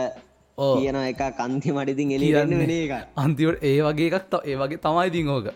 කියන 0.59 0.97
එක 1.03 1.21
කන්ති 1.41 1.77
මටිතින් 1.77 2.15
එලිරන්න 2.17 2.57
වෙන 2.63 2.73
එක 2.79 2.93
අන්තිවට 3.25 3.69
ඒ 3.71 3.77
වගේ 3.89 4.09
එකක් 4.11 4.41
ඒ 4.41 4.57
වගේ 4.63 4.81
තමයි 4.87 5.11
තිං 5.17 5.29
ඕක. 5.37 5.51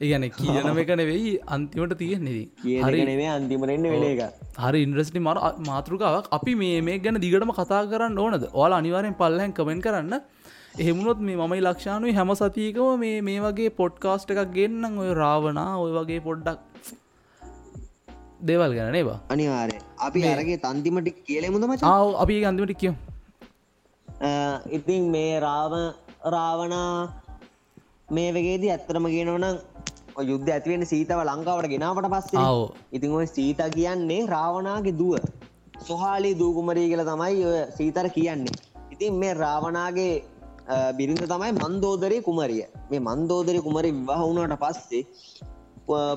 ඒගැන 0.00 0.24
කියනම 0.38 0.78
එක 0.84 0.90
නෙවෙයි 1.02 1.34
අන්තිමට 1.56 1.96
තියෙන්නේ 1.98 2.48
හරි. 2.86 3.04
නෙවේ 3.10 3.28
අන්තිමරෙන්න්න 3.34 3.90
වෙන 3.92 4.06
එක 4.08 4.20
හරි 4.64 4.82
ඉන්ද්‍රස්ටි 4.86 5.20
මර 5.20 5.38
මාතෘකාවක්. 5.68 6.32
අපි 6.38 6.54
මේ 6.62 6.80
මේ 6.88 6.98
ගැන 7.04 7.20
දිගටම 7.26 7.52
කතා 7.60 7.84
කරන්න 7.92 8.18
ඕනද? 8.24 8.48
ඕල 8.52 8.72
අනිවාරෙන් 8.80 9.14
පල්ලහැන් 9.20 9.54
කමෙන් 9.60 9.84
කරන්න 9.86 10.20
එහෙමුණොත් 10.82 11.20
මේ 11.26 11.36
මයි 11.50 11.60
ලක්ෂානුයි 11.66 12.12
හැම 12.16 12.30
සතියකව 12.38 12.86
මේ 13.02 13.20
මේ 13.26 13.36
වගේ 13.44 13.68
පොඩ්කාස්ට් 13.78 14.32
එකක් 14.32 14.50
ගෙන්න්නම් 14.56 14.98
ඔය 15.02 15.10
රාවනා 15.20 15.70
ඔය 15.82 15.92
වගේ 15.96 16.18
පොඩ්ඩක් 16.26 16.58
දේවල් 18.48 18.74
ගැන 18.78 18.90
නේවා 18.96 19.18
අනිවාරය 19.34 19.76
අපි 20.08 20.24
අරගේ 20.32 20.58
තන්තිමටි 20.64 21.12
කියලෙමුදම 21.28 21.72
චාව 21.84 22.12
අපි 22.24 22.36
අන්තිමටි 22.50 22.76
කියම්. 22.82 22.94
ඉතින් 24.78 25.08
මේ 25.16 25.32
රාව 25.46 25.78
රාවනා 26.36 26.92
මේ 28.18 28.28
වගේදී 28.36 28.74
ඇත්තරම 28.76 29.08
ගෙනවනම් 29.16 29.56
යුද්ධ 30.30 30.52
ඇතිවෙන 30.52 30.86
සීතව 30.92 31.24
ලංකාවට 31.30 31.72
ගෙනාවට 31.74 32.12
පස්සේ. 32.14 32.46
ඉතින් 32.92 33.18
ඔය 33.20 33.26
සීත 33.34 33.66
කියන්නේ 33.78 34.22
රාවනාගේ 34.36 34.98
දුව. 35.00 35.16
සොහාලි 35.88 36.38
දූකුමරී 36.38 36.88
කියල 36.92 37.04
තමයි 37.12 37.44
ඔය 37.50 37.58
සීතර 37.80 38.08
කියන්නේ. 38.16 38.56
ඉතින් 38.94 39.20
මේ 39.22 39.34
රාවනාගේ 39.44 40.14
බිරිඳ 40.98 41.22
තමයි 41.32 41.52
මන්දෝදරය 41.56 42.18
කුමරිය. 42.28 42.64
මේ 42.90 43.02
මන්දෝදරය 43.08 43.60
කුමරි 43.66 43.90
විවාහවුණට 43.98 44.56
පස්සේ 44.64 45.02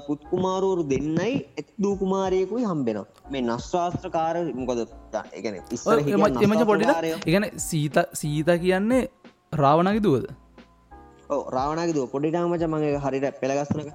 පුත්කුමාරුවරු 0.07 0.83
දෙන්නයි 0.91 1.31
එක් 1.61 1.67
දූ 1.83 1.93
කුමාරයකුයි 2.01 2.65
හම්බෙනවා. 2.71 3.07
මේ 3.31 3.41
නස්්‍රාස්ත්‍රකාර 3.41 4.35
මොකද 4.61 4.79
එකන 5.39 5.55
එමච 6.45 6.61
පොඩිට 6.71 7.27
ඉගන 7.31 7.45
සීත 7.67 7.97
සීත 8.13 8.49
කියන්නේ 8.65 9.01
රාවණගේ 9.63 10.05
දුවද 10.07 10.25
රාවණගේ 11.57 11.97
දුව 11.97 12.07
පොඩිටාමච 12.13 12.63
මගේ 12.75 13.01
හරිට 13.05 13.41
පෙළගස්නක 13.41 13.89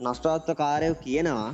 නස්ට්‍රාත්‍රකාරය 0.00 0.90
කියනවා 1.04 1.50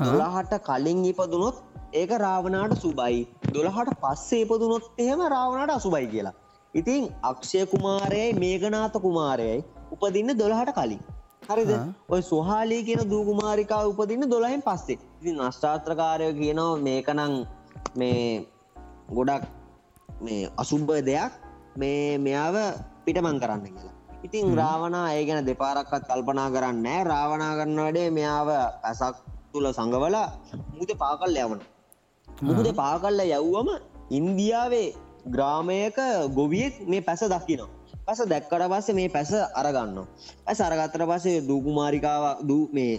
දොලාහට 0.00 0.54
කලින් 0.68 1.04
ඉපදුනොත් 1.12 1.56
ඒක 1.92 2.10
රාවනාට 2.24 2.74
සුබයි. 2.82 3.16
දොළහට 3.54 3.90
පස්සේ 4.02 4.44
ඉපදුනොත් 4.44 4.84
එහෙම 4.98 5.20
රාවණට 5.34 5.72
අසුබයි 5.76 6.06
කියලා 6.14 6.34
ඉතින් 6.74 7.10
අක්ෂය 7.22 7.66
කුමාරයයි 7.66 8.34
මේගනාත 8.34 8.94
කුමාරයයි 8.96 9.64
උපදින්න 9.92 10.30
දොළහට 10.38 10.72
කලින්. 10.72 11.00
හරිද? 11.48 11.70
ඔය 12.08 12.22
සොහාලී 12.22 12.82
කියන 12.84 13.02
දූකුමාරිකා 13.10 13.82
උපදින්න 13.86 14.30
දොලයින් 14.30 14.62
පස්සේ. 14.62 14.98
ඉති 15.20 15.32
නශ්චාත්‍රකාරය 15.32 16.28
කියනවා 16.34 16.78
මේකනං 16.78 17.34
මේ 17.96 18.46
ගොඩක් 19.10 19.44
මේ 20.20 20.50
අසුම්භය 20.56 21.00
දෙයක්. 21.02 21.32
මේ 21.76 22.18
මෙයාව 22.18 22.56
පිටමං 23.04 23.40
කරන්න 23.42 23.66
කියලා. 23.66 23.96
ඉතින් 24.22 24.54
රාවනා 24.54 25.06
ඒ 25.12 25.26
ගැන 25.26 25.46
දෙපාරක්කත් 25.46 26.06
කල්පනා 26.06 26.48
කරන්න 26.50 26.86
රාවනා 27.06 27.52
කරන්න 27.58 27.82
වැඩේ 27.82 28.08
මෙයාව 28.10 28.48
ඇසක් 28.84 29.16
තුළ 29.52 29.66
සඟවල 29.72 30.16
මුද 30.78 30.90
පාකල් 31.02 31.36
යවන 31.36 31.60
මුහද 32.28 32.68
පාකල්ල 32.76 33.20
යව්වම 33.28 33.68
ඉන්දියාවේ 34.10 34.88
ග්‍රාමයක 35.26 35.98
ගොවියෙක් 36.34 36.74
මේ 36.88 37.00
පැස 37.00 37.22
දකිනවා. 37.34 37.70
පස 38.06 38.20
දැක්කට 38.32 38.66
පස්සේ 38.72 38.98
මේ 38.98 39.08
පැස 39.08 39.32
අරගන්න 39.60 39.98
ඇස් 40.46 40.60
අරගත්තර 40.66 41.02
පසේ 41.10 41.40
දූකුමාරිකාව 41.48 42.24
දූ 42.48 42.62
මේ 42.72 42.94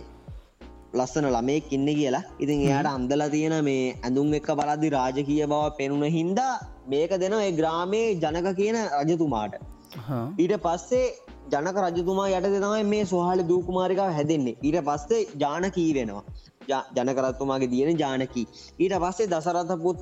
ලස්සන 0.94 1.28
ළමෙක් 1.28 1.74
ඉන්න 1.78 1.90
කියලා. 2.00 2.24
ඉතින් 2.40 2.62
එයාට 2.68 2.92
අන්දලා 2.94 3.30
තියෙන 3.30 3.56
මේ 3.70 3.96
ඇඳුම් 3.98 4.34
එක්ක 4.40 4.50
බලදදි 4.60 4.94
රාජකීය 4.98 5.44
බව 5.52 5.64
පෙනුන 5.80 6.06
හින්දා 6.18 6.54
මේක 6.88 7.12
දෙන 7.24 7.36
ඒ 7.40 7.52
ග්‍රාමේ 7.60 8.08
ජනක 8.24 8.56
කියන 8.60 8.78
රජතුමාට. 9.02 9.54
ඊට 10.44 10.56
පස්සේ 10.66 11.06
ජනක 11.54 11.78
රජතුමා 11.86 12.30
යට 12.38 12.48
දෙනයි 12.56 12.84
මේ 12.94 13.06
සොහල 13.06 13.44
දූකුමාරිකාව 13.52 14.14
හැදෙන්නේ. 14.18 14.58
ඊට 14.68 14.80
පස්සේ 14.90 15.28
ජානකී 15.44 15.90
වෙනවා. 15.98 16.24
ජනකරත්තුමාගේ 16.98 17.72
දියන 17.74 18.00
ජානකී. 18.04 18.46
ඊට 18.80 18.96
පස්සේ 19.04 19.32
දසරථපුත් 19.34 19.98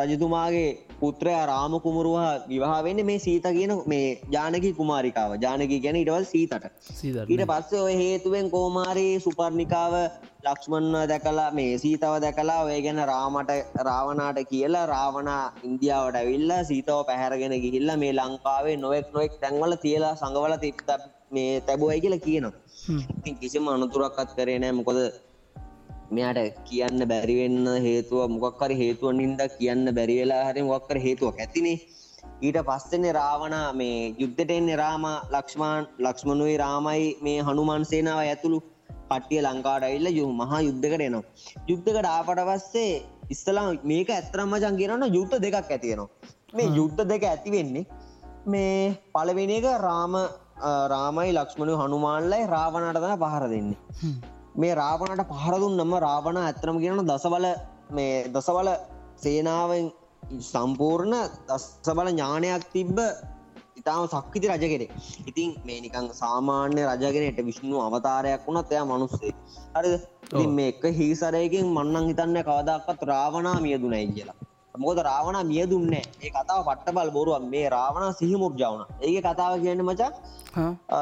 රජතුමාගේ 0.00 0.78
පුත්‍රය 1.00 1.32
රාමකුමරුවා 1.50 2.30
විවාහවෙන්න 2.48 3.00
මේ 3.06 3.18
සීත 3.18 3.46
කියන 3.56 3.72
මේ 3.92 4.20
ජානකි 4.34 4.70
කුමාරිකාව. 4.72 5.32
ජානකි 5.44 5.80
ගැන 5.80 5.96
ඉටවල් 5.96 6.24
සීතට. 6.24 6.64
ඊට 7.32 7.44
පස්සේ 7.50 7.80
ඔය 7.80 7.96
හේතුවෙන් 8.02 8.50
කෝමාරී 8.50 9.20
සුපර්ණිකාව 9.20 9.94
ලක්ෂ්මන්ව 10.46 11.02
දැකලා 11.12 11.50
මේ 11.58 11.74
සීතව 11.84 12.14
දැකලා 12.26 12.60
ඔය 12.68 12.78
ගැන 12.86 13.02
රාමට 13.12 13.50
රාවනාට 13.88 14.40
කියලා 14.52 14.86
රාවනා 14.86 15.42
ඉන්දියාවට 15.64 16.20
ඇවිල්ලා 16.22 16.62
සීතව 16.70 17.02
පැහැරගෙන 17.10 17.58
ගිහිල්ල 17.64 17.96
මේ 18.04 18.12
ලංකාවේ 18.20 18.76
නොවෙක් 18.76 19.12
නොෙක් 19.14 19.38
තැන්වල 19.42 19.76
තියලා 19.84 20.14
සඟවල 20.14 20.56
තිප්ත 20.64 20.90
මේ 21.30 21.60
තැබුවයි 21.60 22.00
කියලා 22.00 22.24
කියනවා. 22.26 22.54
කිසිම 23.40 23.68
අනතුරක්කත් 23.68 24.30
කරේ 24.36 24.58
නෑ. 24.58 24.76
මොකොද 24.80 24.98
මෙයාට 26.10 26.58
කියන්න 26.68 27.00
බැරිවෙන්න 27.12 27.66
හේතුව 27.86 28.22
මොකක්කර 28.34 28.70
හේතුවන් 28.80 29.20
හින්ද 29.24 29.40
කියන්න 29.58 29.84
බැරිවෙලා 29.98 30.44
හරි 30.48 30.62
මොක්කර 30.70 30.98
හේතුවක් 30.98 31.40
ඇතිනේ. 31.40 31.76
ඊට 32.42 32.58
පස්සෙන්නේ 32.68 33.16
රාවණ 33.18 33.56
මේ 33.80 33.98
යුද්ධටෙන්නේ 34.20 34.78
රාම 34.82 35.04
ලක්ෂ්මාන් 35.34 35.90
ලක්ෂ්මනුයි 35.98 36.56
රාමයි 36.64 37.04
මේ 37.26 37.38
හනුමන් 37.40 37.84
සේනාව 37.92 38.22
ඇතුළු 38.22 38.58
පට්ටිය 39.10 39.42
ලංකාට 39.42 39.88
ඇල්ල 39.88 40.08
යු 40.18 40.24
මහා 40.40 40.60
යුද්ධකට 40.68 41.06
එනවා. 41.08 41.24
යුද්ධකට 41.68 42.06
ආපට 42.06 42.42
පස්සේ 42.50 42.90
ඉස්සලා 43.30 43.68
මේක 43.84 44.10
ඇත්තරම්ම 44.10 44.56
ජංගේරන්න 44.64 45.06
යුද්ධ 45.16 45.36
දෙකක් 45.44 45.56
ඇතියෙනවා 45.66 46.08
මේ 46.54 46.68
යුද්ධ 46.78 47.02
දෙක 47.12 47.24
ඇති 47.24 47.54
වෙන්නේ 47.56 47.86
මේ 48.46 48.94
පලවෙන 49.14 49.52
එක 49.58 49.66
රාම 49.86 50.14
රාමයි 50.92 51.30
ලක්ෂ්මණු 51.32 51.82
හනුමාන්ලයි 51.82 52.46
රාවණට 52.54 53.02
තන 53.02 53.20
පහර 53.22 53.46
දෙන්නේ 53.52 53.78
මේ 54.56 54.74
රාවණට 54.74 55.32
පහරදුන් 55.32 55.74
නම 55.76 55.92
රාවණ 55.98 56.38
ඇත්‍රම 56.40 56.76
කියන 56.78 57.00
දසබල 57.04 57.46
මේ 57.90 58.12
දසබල 58.28 58.68
සේනාවෙන් 59.16 59.86
සම්පූර්ණ 60.44 61.16
දස්සබල 61.48 62.08
ඥානයක් 62.10 62.64
තිබ්බ 62.72 62.98
ඉතාම 63.78 64.04
සක්විති 64.08 64.46
රජ 64.48 64.64
කෙනෙ 64.64 64.86
ඉතින් 65.26 65.50
මේ 65.64 65.78
නිකං 65.80 66.08
සාමාන්‍ය 66.14 66.82
රජගෙනට 66.86 67.40
විශ්ණු 67.44 67.76
අවතාරයක් 67.80 68.46
වුණත් 68.46 68.72
එයා 68.72 68.86
මනුස්සේ. 68.86 69.32
හරි 69.74 70.46
මේ 70.48 70.68
එක 70.68 70.84
හිසරයකින් 70.94 71.66
මන්නන් 71.68 72.08
හිතන්න 72.10 72.38
කවදක්වත් 72.42 73.00
රාවනා 73.04 73.56
මියදුනයි 73.60 74.06
කියලා 74.08 74.45
මොකද 74.76 74.98
රාවණ 75.00 75.38
මිය 75.46 75.64
දුන්නේ 75.66 76.02
ඒ 76.18 76.30
කතාව 76.30 76.60
පට්ට 76.64 76.94
බල් 76.94 77.10
බොරුව 77.10 77.44
මේ 77.46 77.66
රාවණ 77.68 78.14
සිහිමුර්ජාවන 78.14 78.82
ඒ 79.02 79.20
කතාව 79.20 79.52
කියන්න 79.62 79.82
මචා 79.82 80.10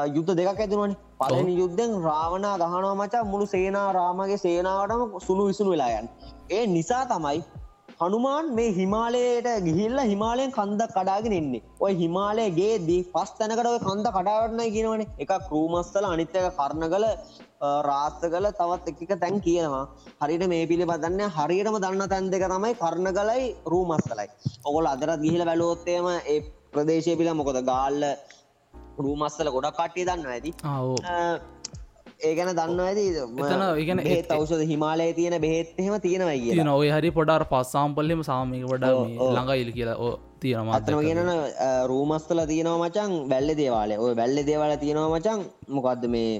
යුද්ධ 0.07 0.31
දෙකක් 0.33 0.49
ඇතිවනි 0.55 0.95
පලනි 1.19 1.53
යුද්ධෙන් 1.55 1.93
රාවනා 2.03 2.55
ගහනවා 2.57 2.95
මචා 2.95 3.23
මුළු 3.23 3.45
සේනා 3.47 3.89
රාමගේ 3.93 4.37
සේනාවටම 4.37 5.19
සුළු 5.19 5.47
විසුණු 5.47 5.71
වෙලායන් 5.71 6.09
ඒ 6.49 6.65
නිසා 6.67 7.03
තමයි 7.05 7.39
හනුමාන් 7.99 8.47
මේ 8.57 8.71
හිමාලයට 8.77 9.47
ගිහිල්ල 9.65 9.99
හිමාලයෙන් 10.11 10.51
කන්ද 10.57 10.81
කඩාගෙන 10.95 11.35
එන්නේ 11.37 11.61
ඔය 11.85 11.93
හිමාලයගේ 12.01 12.73
දී 12.87 13.03
පස් 13.13 13.31
තැනකට 13.37 13.69
ඔය 13.71 13.79
කන්ද 13.85 14.07
කඩාවටන 14.17 14.61
කියනවන. 14.75 15.03
එක 15.23 15.31
කරූමස්සල 15.47 16.07
අනිත්‍යක 16.11 16.47
කරණ 16.57 16.85
කල 16.93 17.05
රාස්ත 17.89 18.21
කල 18.33 18.47
තවත් 18.59 18.93
එකක 18.93 19.13
තැන් 19.23 19.39
කියනවා. 19.47 19.85
හරිට 20.21 20.45
මේ 20.53 20.67
පිළි 20.71 20.89
පදන්න 20.91 21.33
හරියටම 21.37 21.77
දන්න 21.85 22.11
තැන් 22.13 22.29
දෙක 22.33 22.45
තමයි 22.53 22.73
කරණ 22.83 23.09
කලයි 23.19 23.47
රූමස්සලයි 23.73 24.27
ඔගොල 24.67 24.91
අදරත් 24.93 25.25
ගිහිල 25.25 25.45
බැලෝත්තේම 25.49 26.07
ඒ 26.33 26.39
ප්‍රදේශය 26.73 27.15
පිළ 27.19 27.33
මොකොද? 27.41 27.59
ගාල්ල 27.71 28.01
රූමස්සල 29.05 29.53
ගොඩක් 29.55 29.77
කට්ටිය 29.79 30.07
දන්න 30.09 30.31
ඇති 30.35 30.51
ඒගැන 32.19 32.51
දන්න 32.57 32.79
ඇති 32.79 33.03
එතන 33.15 33.63
ඉගෙන 33.83 33.99
ඒත් 33.99 34.31
අවසද 34.35 34.61
හිමාලය 34.71 35.07
තියෙන 35.17 35.35
බෙහෙත් 35.45 35.79
එහෙම 35.81 35.95
තියෙනවා. 36.05 36.37
කිය 36.43 36.69
ඔය 36.73 36.89
හරි 36.95 37.11
පොඩාර 37.17 37.43
පස්සාම්පල්ලෙම 37.51 38.23
සාමික 38.29 38.63
වඩා 38.71 38.93
ළඟයිල් 39.35 39.71
කියලා 39.77 39.97
ඕ 40.05 40.13
තියෙනවා 40.39 40.79
අතම 40.79 41.01
ගෙනන 41.07 41.31
රූමස්තල 41.91 42.41
තියෙනවා 42.51 42.79
මචන් 42.87 43.13
බැල්ල 43.33 43.55
දේවාලය. 43.61 43.97
ඔය 44.05 44.13
බැල්ල 44.21 44.43
දේවාල 44.49 44.75
තියෙනවා 44.83 45.11
මචන් 45.17 45.45
මොකක්ද 45.77 46.07
මේ? 46.15 46.33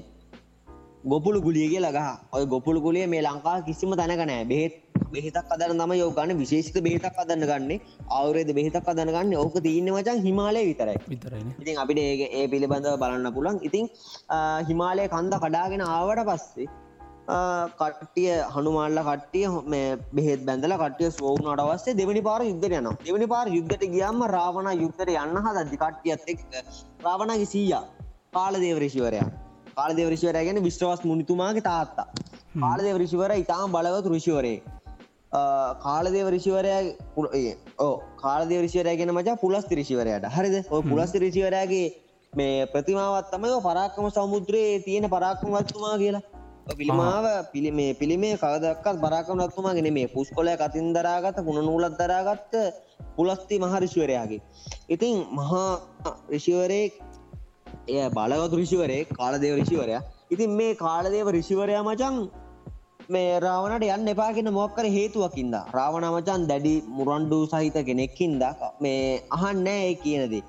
ගොපුළු 1.12 1.42
ගුලියගේ 1.48 1.84
ලගහ 1.84 2.10
ඔය 2.38 2.46
ගොපුළු 2.56 2.80
ගුලිය 2.88 3.06
මේ 3.14 3.26
ලංකා 3.28 3.58
කිසිම 3.68 3.92
තැනකනෑ 4.00 4.46
බෙහෙත් 4.54 4.82
බෙහිතක් 5.16 5.52
අදන්න 5.56 5.82
තම 5.82 5.94
යෝගන්න 5.96 6.34
විශේෂිත 6.42 6.78
බෙහිතක් 6.88 7.20
අදන්න 7.24 7.46
ගන්න. 7.50 7.72
අවුරේද 8.12 8.50
බෙහිතක් 8.58 8.90
අදන්න 8.94 9.12
ගන්න. 9.16 9.36
ඕක 9.36 9.58
තියන්න 9.68 9.92
මචන් 9.94 10.24
හිමාලය 10.28 10.64
විතරයි. 10.70 10.98
විතරයි 11.08 11.44
ඉතින් 11.62 11.84
අපිට 11.84 12.00
ඒ 12.00 12.32
ඒ 12.32 12.48
පිළිබඳව 12.48 12.98
බලන්න 13.04 13.36
පුළන් 13.38 13.62
ඉතින් 13.62 13.92
හිමාලය 14.70 15.08
කන්ද 15.10 15.40
කඩාගෙන 15.44 15.86
ආවට 15.88 16.26
පස්සේ 16.30 16.68
කට්ටිය 17.80 18.34
හනුමාල්ල 18.56 19.00
කට්ටිය 19.08 19.46
මේ 19.68 19.88
බෙහෙත් 20.14 20.44
බැඳල 20.50 20.76
කටිය 20.78 21.10
සෝවුනට 21.12 21.64
වස්සේ 21.64 21.98
දෙවනි 22.02 22.22
පාර 22.22 22.42
යුද්ධර 22.44 22.78
යන 22.80 22.92
දෙවනි 23.06 23.28
පාර 23.28 23.48
යුද්ධට 23.50 23.88
ගියම්ම 23.96 24.28
රාවණ 24.38 24.70
යුද්ධර 24.84 25.16
යන්න 25.16 25.42
හදදි 25.48 25.82
කට්ටියත් 25.82 26.30
එක් 26.34 26.46
රාවණගේ 27.08 27.50
සීය 27.56 27.82
කාල 28.34 28.62
දේවරශිවරයා 28.66 29.28
කාල 29.78 29.92
දේවරිශවරය 29.94 30.42
ගැන 30.48 30.60
විශ්වාස් 30.64 31.02
මුනිතුමාගේ 31.04 31.64
තාත්තා. 31.64 32.08
කාල 32.56 32.80
දේවරිශිවර 32.80 33.32
ඉතාම 33.36 33.72
බලවත් 33.72 34.06
රුෂිවරේ 34.06 34.58
කාලදේව 35.82 36.30
රිෂිවරය 36.30 36.72
ඕ 37.80 37.94
කාලදේ 38.18 38.62
රිෂිවරය 38.62 38.96
ගෙන 38.98 39.12
මචා 39.12 39.36
පුලස් 39.38 39.68
රිෂිවරයට 39.72 40.28
හරිද 40.30 40.56
ඔය 40.70 40.82
පුලස් 40.84 41.14
රිෂිවරයාගේ 41.18 41.88
මේ 42.34 42.68
ප්‍රතිමාවත් 42.68 43.30
තමයි 43.32 43.60
පරාක්කම 43.62 44.08
සමුද්‍රයේ 44.12 44.80
තියෙන 44.82 45.10
පරාක්කමත්තුමා 45.10 45.98
කියලා 45.98 46.24
පිළිමාව 46.72 47.26
පිළිමේ 47.52 47.92
පිළිමේ 47.94 48.34
කවදක්කත් 48.38 48.98
බරාකම 49.00 49.38
නත්තුමා 49.40 49.74
ගෙන 49.74 49.90
මේ 49.94 50.08
පුස්කොලය 50.08 50.56
කතින් 50.58 50.88
දරාගත 50.94 51.38
පුුණ 51.40 51.62
නූලත් 51.62 51.98
දරාගත්ත 52.00 52.54
පුලස්ති 53.16 53.60
මහරිශවරයාගේ 53.60 54.42
ඉතින් 54.90 55.16
මහා 55.32 55.70
රිෂිවරේ 56.30 56.86
එය 57.90 58.10
බලගතු 58.12 58.56
රිෂිවරේ 58.56 59.02
කාලදේව 59.12 59.56
රිෂිවරයා 59.56 60.02
ඉතින් 60.32 60.52
මේ 60.54 60.74
කාලදේව 60.76 61.28
රිෂිවරයා 61.30 61.84
මචන් 61.84 62.18
මේ 63.10 63.40
රාවනට 63.40 63.86
යන්න 63.88 64.14
එපාගෙන 64.14 64.50
මොක්කර 64.54 64.86
හේතුවකින්ද 64.96 65.56
රාවණ 65.72 66.08
මචන් 66.12 66.48
දැඩි 66.48 66.74
මුරන්්ඩු 66.98 67.40
සහිත 67.52 67.78
කෙනෙක්කින්ද 67.90 68.44
මේ 68.82 69.04
අහන්න 69.38 69.68
ඒ 69.68 69.94
කියනදේ 70.04 70.44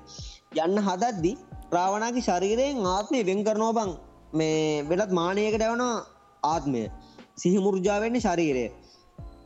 යන්න 0.57 0.81
හදද්දි 0.87 1.31
රාවණගේ 1.71 2.25
ශරීරයෙන් 2.27 2.85
ආත්මය 2.87 3.21
වෙන් 3.29 3.43
කරනෝ 3.43 3.71
බං. 3.73 3.89
මේ 4.33 4.83
වෙලත් 4.89 5.11
මානයකට 5.11 5.61
ඇවන 5.61 5.83
ආත්මය. 6.43 6.83
සිහිමුරජාවෙන්නේ 7.35 8.25
ශරීරය. 8.27 8.65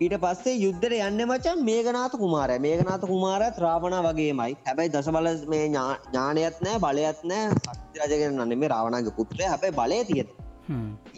ඊට 0.02 0.16
පස්සේ 0.24 0.62
යුද්ධර 0.66 0.94
යන්න 0.98 1.26
මචන් 1.26 1.64
මේගනාත 1.70 2.14
කුමාරය. 2.24 2.60
මේගනාත 2.60 3.04
කුමාරත් 3.12 3.58
රාවණ 3.66 3.98
වගේමයි. 4.08 4.58
හැබැයි 4.68 4.94
දස 4.96 5.10
බල 5.16 5.32
මේ 5.54 5.66
ඥානයත් 5.68 6.62
නෑ 6.68 6.84
බලයත් 6.86 7.26
නෑ 7.26 7.50
සත්‍රජගෙන 7.58 8.38
නන්න 8.38 8.60
මේ 8.62 8.74
රාවණගේ 8.76 9.18
පුත්‍රය. 9.18 9.44
හැබැයි 9.46 9.78
බලය 9.80 10.00
තියෙත 10.12 10.41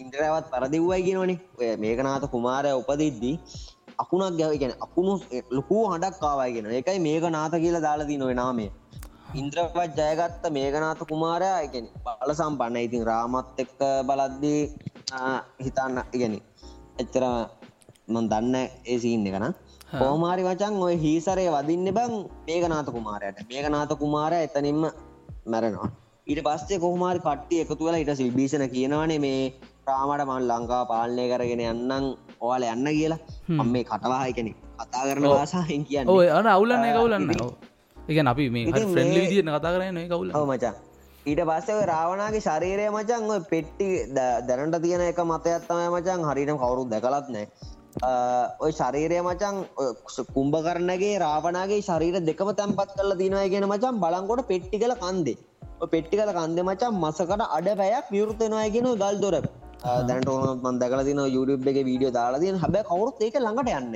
ඉන්ද්‍රවත් 0.02 0.46
පරදිව්වයි 0.54 1.02
කියනවනේ. 1.08 1.40
ඔය 1.60 1.70
මේකනාත 1.86 2.24
කුමාරය 2.36 2.72
උපදිද්දී 2.82 3.36
අකුණක් 4.04 4.38
ගැව 4.40 4.54
ගැන 4.62 4.74
අකුණු 4.86 5.14
ලොකූ 5.52 5.84
හඩක් 5.92 6.16
කාවයිගෙන 6.24 6.72
එකයි 6.80 7.00
මේක 7.08 7.26
නාත 7.36 7.54
කියලා 7.64 7.86
දාලදී 7.88 8.18
නොව 8.22 8.32
නාමේ 8.42 8.72
ඉන්ද්‍රපත් 9.34 10.00
ජයගත්ත 10.00 10.44
මේගනාත 10.58 11.00
කුමාරයා 11.12 11.60
එකෙන 11.66 11.86
බල 12.06 12.32
සම්පන්න. 12.34 12.78
ඉතින් 12.88 13.04
රාමත් 13.06 13.60
එක්ක 13.64 13.80
බලද්දී 14.10 14.62
හිතන්න 15.66 15.98
ඉගැනි 16.16 16.40
එච්චර 17.02 17.26
මන් 18.08 18.30
දන්න 18.32 18.56
ඒසින්න 18.86 19.28
එකන 19.30 19.48
කෝමාරි 19.94 20.46
වචන් 20.48 20.78
ඔය 20.88 20.96
හිසරය 20.98 21.48
වදින්න 21.56 21.90
බං 21.98 22.14
මේගනාත 22.48 22.88
කුමාරයට. 22.96 23.44
මේගනාත 23.50 23.92
කුමාරය 24.04 24.38
එතනින්ම 24.48 24.82
මැරෙනවා 25.46 25.92
ඊට 26.28 26.40
පස්සේ 26.40 26.80
කොහමාරි 26.80 27.20
කට්ටිය 27.20 27.62
එකතු 27.64 27.86
වෙලා 27.86 28.00
ඉට 28.00 28.12
සිල්බීෂණ 28.16 28.70
කියනවනේ 28.70 29.20
මේ 29.20 29.40
ප්‍රාමට 29.86 30.24
මන් 30.26 30.46
ලංකා 30.50 30.84
පාලනය 30.92 31.26
කරගෙන 31.32 31.64
යන්නම් 31.64 32.06
ඔයාල 32.40 32.66
යන්න 32.68 32.88
කියලා. 32.90 33.20
මේ 33.66 33.84
කටවාහය 33.84 34.32
කෙනෙ 34.38 34.54
කතා 34.78 35.04
කරන 35.10 35.28
වාසාහෙන් 35.30 35.84
කියන්න. 35.86 36.08
ඔය 36.10 36.30
අන 36.32 36.48
අවුලන්න 36.48 36.88
කවුලන්න 36.90 37.28
එක 38.08 38.18
අපි 38.26 38.50
මේ 38.50 38.72
ෆ්‍රෙන්ලි 38.72 39.20
විදින 39.20 39.54
කතා 39.58 39.76
කරන 39.76 40.02
කවුල 40.08 40.32
මචා. 40.54 40.74
ඊට 41.26 41.44
පස්සේ 41.44 41.86
රාවණගේ 41.86 42.46
ශරීරය 42.48 42.88
මචන් 42.90 43.30
ඔය 43.30 43.44
පෙට්ටි 43.52 43.92
දැනට 44.48 44.82
තියෙන 44.82 45.08
එක 45.12 45.24
මතයත්තමය 45.28 45.86
මචන් 45.92 46.28
හරිනම් 46.30 46.58
කවුරුත් 46.58 46.90
දැකලත් 46.90 47.32
නෑ. 47.36 47.48
ඔය 48.60 48.72
ශරීරය 48.74 49.20
මචන් 49.22 49.66
කුම්භ 50.36 50.62
කරනගේ 50.68 51.16
රාවණගේ 51.20 51.88
ශරීර 51.90 52.26
දෙකම 52.30 52.60
තැන්පත් 52.60 53.00
කල 53.00 53.18
දිනය 53.20 53.50
ගෙන 53.50 53.68
මචන් 53.68 54.00
බලංකොට 54.00 54.48
පෙට්ටි 54.52 54.80
කල 54.80 55.02
කන්දේ 55.02 55.42
පෙට්ටිකල 55.94 56.32
කන්ද 56.38 56.60
මචා 56.70 56.92
මසකට 57.04 57.44
අඩ 57.58 57.68
පැයක් 57.82 58.12
විවෘතනයගෙන 58.16 58.90
ගල් 59.02 59.18
දොර. 59.24 59.36
දැනට 60.10 60.30
මන් 60.64 60.76
දකල 60.82 61.02
තින 61.10 61.22
යුඩබ් 61.38 61.68
එක 61.72 61.80
වීඩියෝ 61.90 62.14
දාලා 62.20 62.44
තියන. 62.44 62.60
හැබ 62.64 62.76
කවුරුත් 62.90 63.22
ඒක 63.22 63.40
ළඟට 63.46 63.74
යන්න 63.80 63.96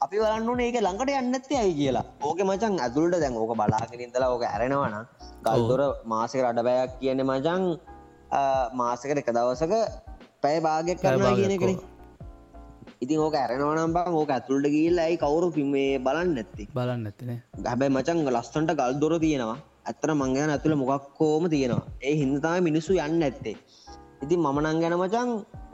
අපි 0.00 0.16
වලන්න 0.22 0.60
ඒක 0.64 0.76
ළඟට 0.80 1.14
යන්නත්තේ 1.20 1.60
ඇයි 1.60 1.76
කියලා. 1.80 2.04
ඕක 2.22 2.40
මචන් 2.48 2.80
ඇතුළට 2.86 3.20
දැන් 3.22 3.38
ඕක 3.42 3.52
බලාගෙනින්දලා 3.60 4.32
ඕක 4.34 4.44
ඇරෙනවන 4.50 4.96
ගල්දොර 5.46 5.82
මාසක 6.12 6.42
අඩබැයක් 6.50 6.98
කියන 7.00 7.22
මචන් 7.28 7.62
මාසකට 8.80 9.22
එක 9.22 9.30
දවසක 9.36 9.72
පැය 10.42 10.58
භාගයක් 10.66 11.00
කරනවා 11.04 11.34
කියන 11.38 11.56
කෙනෙ 11.62 11.74
ඉතින් 13.04 13.24
ඕක 13.24 13.34
ඇරෙනවනම් 13.40 13.96
බං 13.96 14.20
ඕක 14.20 14.30
ඇතුළට 14.36 14.70
ගිල්ල 14.76 14.98
ඇයි 14.98 15.18
කවුරු 15.24 15.48
පිමේ 15.56 15.98
බලන්න 16.06 16.30
නැත්ති? 16.36 16.68
බලන්න 16.74 17.10
ඇතින 17.10 17.34
හැබැයි 17.66 17.94
මචන් 17.96 18.22
ලස්සන්ට 18.34 18.78
ගල් 18.80 18.94
දොර 19.02 19.14
තියෙනවා 19.24 19.58
ඇත්තර 19.88 20.10
මංගන 20.14 20.50
ඇතුළ 20.54 20.76
මොකක්කෝම 20.82 21.44
තියෙනවා. 21.54 21.84
ඒ 22.08 22.14
හින්දතම 22.20 22.66
මිනිස්සු 22.68 22.92
යන්න 23.06 23.22
ඇත්තේ 23.28 23.56
ඉතින් 24.24 24.40
මමනං 24.44 24.80
ගැන 24.82 24.94
මචන් 24.98 25.28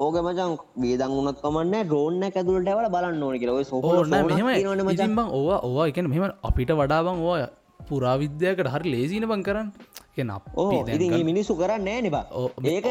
ඕක 0.05 0.16
මචන් 0.27 0.55
වේදන් 0.83 1.12
උනත් 1.18 1.38
කමන්න 1.42 1.87
ඩෝන්න 1.88 2.24
ඇතුළට 2.29 2.70
ඇවල 2.70 2.88
බලන්න 2.94 3.22
ඕන 3.27 3.37
කියලා. 3.40 3.59
ඔය 3.61 3.66
සෝප 3.70 3.85
ඕන්න 3.85 4.11
මෙහම 4.31 4.48
ඉතින් 4.94 5.14
බං 5.18 5.29
ඕවා 5.38 5.61
ඕවා 5.66 5.87
එක 5.90 6.00
මෙහම 6.14 6.24
අපිට 6.48 6.72
වඩාබං 6.81 7.22
ඕය 7.31 7.44
පුරාවිද්‍යයකට 7.88 8.68
හරි 8.74 8.92
ලේසින 8.94 9.27
බං 9.31 9.44
කරන්න 9.46 9.68
ඕ 10.55 10.87
ඉති 10.87 11.24
මිනිස්සු 11.24 11.55
කරන්න 11.57 11.88
නිබා 12.07 12.24
ඒක 12.72 12.87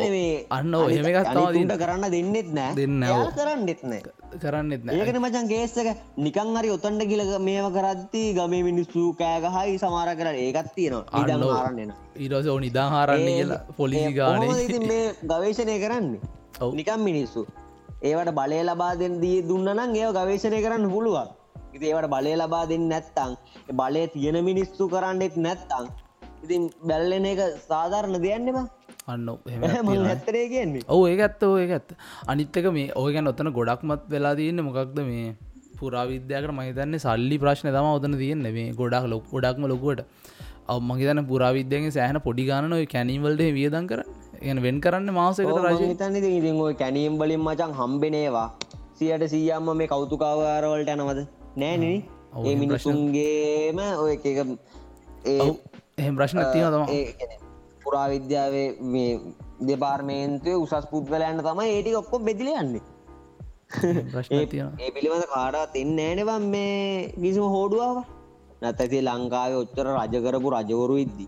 අන්න 0.50 0.74
එකත්තාවදට 0.76 1.74
කරන්න 1.82 2.06
දෙන්නෙත් 2.12 2.50
නෑ. 2.58 2.76
දෙන්න 2.76 3.04
කරන්න 3.38 3.66
දෙත්න 3.70 3.94
කරන්නෙත් 4.44 4.82
ඒකන 4.92 5.20
මචන් 5.22 5.48
ගේස්සක 5.48 5.90
නිකං 6.18 6.56
හරි 6.58 6.70
ඔතන්ට 6.76 7.06
කියලක 7.12 7.34
මේව 7.48 7.68
කරත්ති 7.78 8.24
ගමේ 8.38 8.64
මිනිස්සු 8.70 9.04
කෑගහයි 9.22 9.80
සමාර 9.80 10.12
කර 10.20 10.32
ඒකත් 10.36 10.74
තියෙනවා. 10.76 11.22
ඉඩ 11.22 11.46
ආරන්නන 11.50 11.94
ඊරස 12.16 12.48
ඕ 12.48 12.60
නිදාහාරන්න 12.60 13.28
කියලා 13.30 13.62
පොලිසි 13.78 14.14
ගාන. 14.14 14.42
ගවේශණය 15.32 15.78
කරන්නේ? 15.86 16.22
නිකම් 16.80 17.02
මිනිස්සු. 17.10 17.48
ඒවට 18.02 18.36
බලය 18.40 18.60
ලබා 18.68 18.94
දෙන් 19.00 19.16
දී 19.24 19.40
දුන්නනම් 19.50 19.96
ඒ 19.96 20.12
ගවේශණය 20.20 20.62
කරන්න 20.68 20.92
පුළුවන්. 20.92 21.32
ඒවට 21.82 22.10
බලය 22.14 22.34
ලබා 22.38 22.66
දෙන්න 22.70 22.88
නැත්තං 22.92 23.32
බලය 23.80 24.08
තියෙන 24.14 24.38
මිනිස්සු 24.46 24.90
කරන්නෙත් 24.90 25.36
නැත්තං 25.38 25.88
ඉතින් 26.46 26.64
බැල්ලෙන 26.90 27.26
එක 27.26 27.42
සාධාරණ 27.68 28.20
දෙයන්නෙම 28.26 28.60
අන්න 29.08 29.30
ඇත්තරේ 30.12 30.46
කියන්නේ. 30.54 30.84
ඔව 30.88 31.02
ඒ 31.08 31.18
ඇත්ත 31.20 31.44
ඔය 31.44 31.66
ඇත්ත. 31.70 31.90
අනිත්තක 32.28 32.68
මේ 32.78 32.92
ඕයගැන් 32.96 33.32
ඔත්තන 33.32 33.52
ගොඩක්මත් 33.58 34.06
වෙලා 34.10 34.36
තියන්න 34.36 34.64
මොකක්ද 34.68 35.00
මේ 35.10 35.36
පුරාවිද්‍යයකට 35.80 36.56
මහිතන්නේ 36.60 37.04
සල්ලි 37.06 37.38
ප්‍රශ්න 37.44 37.70
තම 37.70 37.90
ඔතන 37.92 38.18
තියෙන්න 38.22 38.48
මේ 38.58 38.70
ගොඩක් 38.82 39.10
ලොක් 39.14 39.26
ගොඩක්ම 39.34 39.68
ලොකුවට. 39.74 40.04
අව 40.68 40.80
මහිතන 40.90 41.24
පුරාවිද්‍යයගේ 41.32 41.96
සෑහන 41.98 42.20
පොඩි 42.28 42.46
ගාන 42.50 42.78
ඔය 42.80 42.86
කැනීවල්ට 42.88 43.44
වියදන් 43.58 43.90
කර 43.92 44.02
එ 44.44 44.56
වෙන් 44.66 44.80
කරන්න 44.86 45.12
මාසකට 45.14 45.60
රජතන්න 45.66 46.16
ඉතින් 46.22 46.62
ඔය 46.68 46.74
කැනීම් 46.76 47.20
බලින් 47.22 47.44
මචන් 47.48 47.76
හම්බෙනේවා 47.80 48.48
සියට 48.98 49.26
සීයම්ම 49.34 49.70
මේ 49.80 49.92
කෞතුකාවාරවලට 49.94 50.94
යනවද? 50.96 51.22
නෑන 51.58 51.84
ඒ 51.84 52.56
මිනිසුන්ගේම 52.56 53.80
ඔය 54.00 54.12
එක 54.16 54.26
ඒ 55.26 55.52
එහෙම 55.98 56.16
ප්‍රශ්න 56.20 56.40
තියන 56.54 56.66
තම 56.74 56.86
පුරා 57.84 58.08
විද්‍යාවේ 58.14 58.68
මේ 58.94 59.12
දෙපාර්මේන්තුව 59.70 60.64
උසස් 60.64 60.88
පුද්ගලයන්න 60.94 61.42
තමයි 61.48 61.70
ඒටි 61.76 61.94
ඔක්කො 62.02 62.20
බෙදිල 62.28 62.50
යන්නේ. 62.62 62.82
ඒ 64.38 64.90
පිළිබඳ 64.96 65.28
කාඩා 65.36 65.66
තින්න 65.76 66.00
ෑනවා 66.08 66.40
මේ 66.54 67.14
කිසිම 67.22 67.46
හෝඩුවාව. 67.56 68.02
නැතැති 68.64 69.06
ලංකාවේ 69.10 69.62
ඔච්චර 69.64 69.88
රජකරපු 69.94 70.56
රජවරු 70.56 70.98
ඉද්දි. 71.06 71.28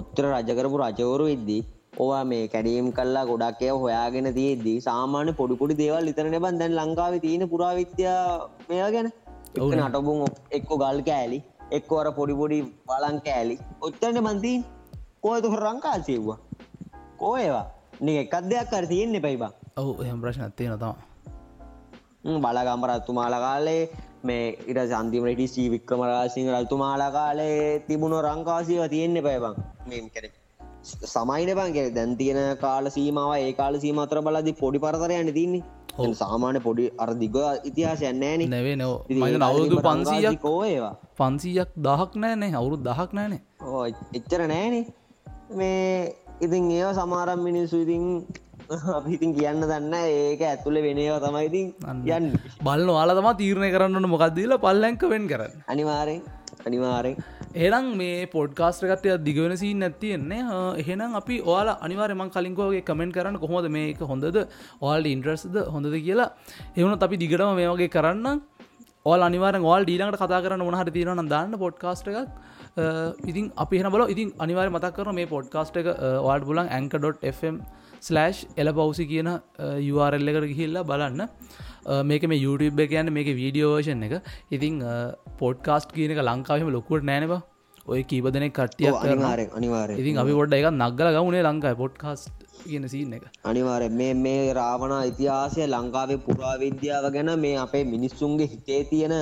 ඔච්චර 0.00 0.24
රජකරපු 0.34 0.82
රජවරු 0.84 1.26
ඉද්දී. 1.36 1.62
ඕවා 2.02 2.24
මේ 2.30 2.44
කැඩීම් 2.54 2.88
කල්ලා 2.96 3.26
ගොඩක්ය 3.32 3.68
හොයාගෙන 3.82 4.28
තියේදී 4.38 4.78
සාමාන්‍ය 4.88 5.32
පොඩිපොඩි 5.40 5.80
දේවල් 5.82 6.12
ඉතරන 6.12 6.38
බන්. 6.44 6.58
දැන් 6.62 6.78
ලංකාව 6.80 7.20
තියෙන 7.26 7.50
පුරාවිද්‍යා 7.54 8.22
මෙයා 8.70 8.90
ගැන. 8.96 9.10
නටබුන් 9.56 10.24
එක්කො 10.56 10.74
ගල් 10.82 11.00
කෑලි 11.10 11.38
එක්කවර 11.72 12.12
පොඩිපොඩි 12.12 12.58
බලං 12.88 13.16
කෑලි. 13.20 13.58
ඔච්චරන 13.82 14.20
මන්තිීන් 14.22 14.64
කෝයතු 15.20 15.56
රංකා 15.56 15.98
සේව්වා? 16.02 16.38
කෝයවා 17.18 17.66
නික 18.00 18.16
එකක් 18.22 18.34
දෙයක් 18.50 18.68
කර 18.70 18.84
තියෙන්නේ 18.86 19.20
පැයිබා 19.20 19.52
ඔහු 19.76 19.92
එහම 20.04 20.18
ප්‍රශ්න 20.20 20.42
ඇත්තේ 20.42 20.68
නතම 20.68 20.94
බලගම්පරත්තුමාල 22.44 23.36
කාලේ 23.46 23.82
මේ 24.22 24.44
ඉට 24.66 24.80
සන්තිමට 24.92 25.42
සීවික්කමරාසිංහ 25.54 26.50
රල්තුමාලා 26.54 27.10
කාලේ 27.10 27.56
තිබුණු 27.88 28.18
රංකාසිව 28.20 28.82
තියෙන්නේ 28.94 29.22
පැබං 29.22 29.56
මෙම් 29.86 30.10
කර 30.10 30.26
සමයින 31.06 31.52
බංගේ 31.60 31.86
දැන් 31.90 32.12
තියෙන 32.16 32.42
කාල 32.56 32.90
සීමාව 32.90 33.32
ඒ 33.38 33.52
කාල 33.52 33.80
සීමතර 33.84 34.20
බලදි 34.20 34.52
පොඩි 34.52 34.78
පරතරයන්න 34.78 35.32
තින්නේ 35.38 35.64
සාමාන්‍ය 36.22 36.60
පොඩි 36.66 36.86
අර 36.98 37.10
දිග 37.22 37.36
ඉතිහාසයන් 37.70 38.20
නෑන. 38.22 38.46
නැවේ 38.50 38.76
නෝ 38.76 38.94
අවුදු 39.48 39.82
පන්සීයක් 39.88 40.40
කෝඒවා 40.46 40.94
පන්සීයක් 41.20 41.70
දහක් 41.88 42.22
නෑනේ 42.22 42.52
අවුරුත් 42.60 42.82
දහක් 42.88 43.10
නෑනේ. 43.18 43.40
ඕ 43.62 43.84
එච්චර 44.18 44.42
නෑනේ. 44.54 44.84
මේ 45.50 46.14
ඉතින් 46.40 46.70
ඒ 46.70 46.92
සමාරම් 46.98 47.40
මිනිස්සු 47.48 47.82
ඉතින් 47.84 48.04
අපිඉතින් 48.98 49.32
කියන්න 49.38 49.62
දන්න 49.62 49.94
ඒක 49.94 50.40
ඇතුළ 50.50 50.78
වෙනවා 50.86 51.20
තමයි 51.24 51.44
ඉතින් 51.50 51.66
යන්න. 52.16 52.26
බලන්න 52.66 52.96
වාල 52.98 53.14
තම 53.18 53.28
තීරණය 53.42 53.70
කරන්නට 53.74 54.12
මොකක්දීල 54.14 54.58
පල්ලැංක 54.64 55.02
වෙන් 55.14 55.28
කරන්න. 55.32 55.54
අනිවාරෙන් 55.72 56.20
අනිවාරෙන් 56.66 57.16
එනම් 57.66 57.86
මේ 58.00 58.26
පොඩ්කාස්ට්‍රකත්ය 58.34 59.12
දිගවෙනසී 59.28 59.72
නැතියෙන්නේ 59.82 60.40
එහෙනම් 60.82 61.14
අපි 61.20 61.36
ඔයාල 61.44 61.70
අනිවාරම 61.86 62.22
කලින්කෝගේ 62.36 62.82
කමෙන්ට 62.88 63.16
කරන්න 63.16 63.38
කොහොද 63.44 63.68
මේක 63.76 64.02
හොඳද? 64.10 64.36
ඔයාල්ට 64.82 65.12
ඉන්ට්‍රස්ද 65.14 65.56
හොඳද 65.74 65.96
කියලා. 66.06 66.32
එවුණත් 66.76 67.06
අපි 67.08 67.16
දිගටම 67.22 67.54
මේ 67.60 67.70
වගේ 67.72 67.92
කරන්න. 67.96 68.42
ඔල් 69.06 69.20
අනිවාර 69.28 69.54
වාල් 69.68 69.86
ඩීලට 69.86 70.18
කතා 70.22 70.42
කරන්න 70.44 70.66
මොහට 70.68 70.92
තිරන 70.96 71.28
දාන්න 71.34 71.58
පොඩ්කාස්ට 71.64 72.10
එකක්. 72.12 72.30
ඉතින් 73.30 73.52
අපි 73.64 73.80
හන 73.80 73.90
බල 73.94 74.04
ඉතින් 74.14 74.34
අනිවාර 74.38 74.68
මතක් 74.70 74.94
කරන 74.98 75.18
මේ 75.20 75.32
පොඩ්කාස්ට 75.34 75.80
එක 75.82 75.88
වාඩ 76.28 76.48
පුලන් 76.50 76.66
ඇංක.ෆම් 76.68 77.62
ස්ලෑෂ් 78.00 78.42
එල 78.56 78.72
පවසි 78.78 79.06
කියන 79.12 79.30
URL 79.92 80.28
එකට 80.32 80.50
ගිහිල්ලා 80.52 80.88
බලන්න. 80.90 81.22
මේක 81.86 82.28
මේ 82.28 82.40
YouTube 82.44 82.86
කියන්න 82.92 83.12
මේක 83.12 83.28
වීඩියෝවර්ෂන් 83.42 84.06
එක. 84.08 84.14
ඉතිං 84.50 84.80
පොඩ්කාස්ට් 85.38 85.92
කියන 85.92 86.16
එක 86.16 86.22
ලංකාවම 86.22 86.72
ලොකුවට 86.76 87.06
නෑනවා 87.10 87.42
ඔය 87.86 88.02
කීපදනෙ 88.10 88.48
කට්ටිය 88.50 88.90
අනිවාර 89.56 89.90
ඉතින් 89.92 90.18
අපි 90.22 90.32
ොඩ 90.42 90.54
එක 90.58 90.68
නක්ගල 90.72 91.10
ගවුණේ 91.16 91.42
ලංකායි 91.48 91.78
පොඩ්කාස්ට් 91.82 92.46
කියන 92.62 92.88
සීන 92.92 93.12
එක. 93.18 93.24
අනිවාර 93.44 93.82
මේ 94.00 94.14
මේ 94.24 94.54
රාවණ 94.60 94.94
ඉතිහාසය 95.10 95.66
ලංකාවේ 95.66 96.22
පුරාවිද්‍යාව 96.26 97.06
ගැන 97.16 97.32
මේ 97.44 97.56
අපේ 97.64 97.84
මිනිස්සුන්ගේ 97.94 98.50
හිතේ 98.52 98.82
තියෙන 98.90 99.14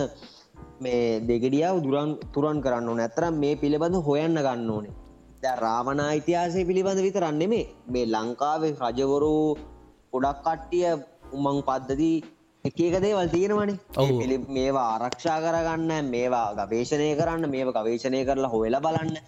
මේ 0.81 1.21
දෙගඩියාව 1.31 1.83
දුරන් 1.87 2.17
තුරන් 2.35 2.63
කරන්න 2.65 2.89
ඕන. 2.89 3.05
ඇතරම් 3.07 3.41
මේ 3.45 3.55
පිළිබඳ 3.57 4.01
හොයන්න 4.09 4.41
ගන්න 4.47 4.71
ඕනේ. 4.77 4.95
ද 5.43 5.45
රාවනා 5.67 6.13
ඉතිහාසය 6.21 6.65
පිළිබඳ 6.71 7.05
විතරන්නේ 7.07 7.51
මේ 7.55 7.67
මේ 7.95 8.07
ලංකාවේ 8.15 8.73
රජවරු 8.83 9.35
ගොඩක් 10.13 10.41
කට්ටිය 10.47 10.87
උමං 11.37 11.61
පද්ධදී 11.69 12.17
එක 12.65 12.79
එක 12.81 12.95
දේවල් 13.05 13.29
තියෙනවනේ. 13.29 14.45
මේවා 14.49 14.85
ආරක්ෂා 14.93 15.39
කරගන්න 15.45 16.07
මේවා 16.13 16.55
ගවේශණය 16.61 17.09
කරන්න 17.19 17.51
මේ 17.55 17.65
ගවේශණය 17.69 18.21
කරලා 18.25 18.49
හොවෙලා 18.49 18.81
බලන්න. 18.81 19.19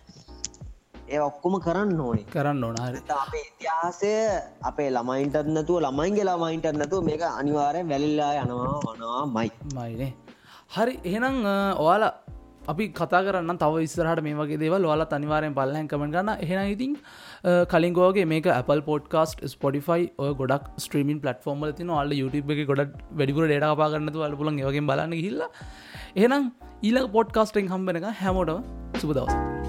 ඒ 1.08 1.20
ඔක්කොම 1.20 1.56
කරන්න 1.66 2.00
ඕනේ. 2.00 2.24
කරන්න 2.32 2.64
ඕන 2.64 2.78
අපේ 3.16 3.42
ඉතිහාසය 3.42 4.12
අපේ 4.62 4.88
ළමයින්ටත් 4.90 5.50
නැතුව 5.56 5.82
ළමයින්ගේ 5.84 6.24
ළමයින්ටත් 6.24 6.78
නැතුව 6.80 7.04
මේක 7.04 7.26
අනිවාරය 7.30 7.82
වැලිල්ලා 7.92 8.32
යනවා 8.44 8.80
වනවා 8.86 9.26
මයි 9.36 9.52
මයිනේ 9.76 10.12
හරි 10.68 10.94
එහෙනම් 11.04 11.36
ඔයාලා 11.84 12.12
අපි 12.66 12.84
කතා 12.90 13.22
කරන්න 13.26 13.58
තව 13.58 13.84
ඉස්සරහට 13.86 14.22
මේ 14.22 14.34
වගේ 14.34 14.58
දේවල්. 14.58 14.82
ඔයාලා 14.84 15.12
අනිවාරයෙන් 15.12 15.54
පල්ලහැන් 15.54 15.88
කමෙන්ට 15.88 16.16
ගන්න. 16.16 16.30
එහෙන 16.40 16.70
ඉතින් 16.74 16.96
කලින්ගෝගේ 17.72 18.26
මේක 18.26 18.46
Apple 18.52 18.82
පොඩ්කාස්ට 18.88 19.44
ස්පොටිෆයි 19.52 20.06
ඔය 20.18 20.32
ගොඩක් 20.40 20.64
ස්ට්‍රීමින් 20.84 21.20
පලටෆෝර්ම 21.20 21.62
තින 21.80 21.92
අල්ල 21.98 22.16
YouTube 22.20 22.54
එක 22.54 22.62
ගොඩ 22.72 22.82
වැඩිපුර 23.20 23.46
ඩට 23.46 23.76
පාගන්නතු 23.82 24.26
අල 24.28 24.36
පුලන් 24.40 24.58
වගේ 24.62 24.86
බලන්න 24.90 25.16
හිල්ල 25.20 25.46
එහෙනම් 26.16 26.50
ඊලක 26.82 27.08
පොඩ්කාස්ටෙන් 27.12 27.72
හම්බෙනක 27.74 28.10
හැමෝට 28.22 28.52
සුපදවස 29.02 29.65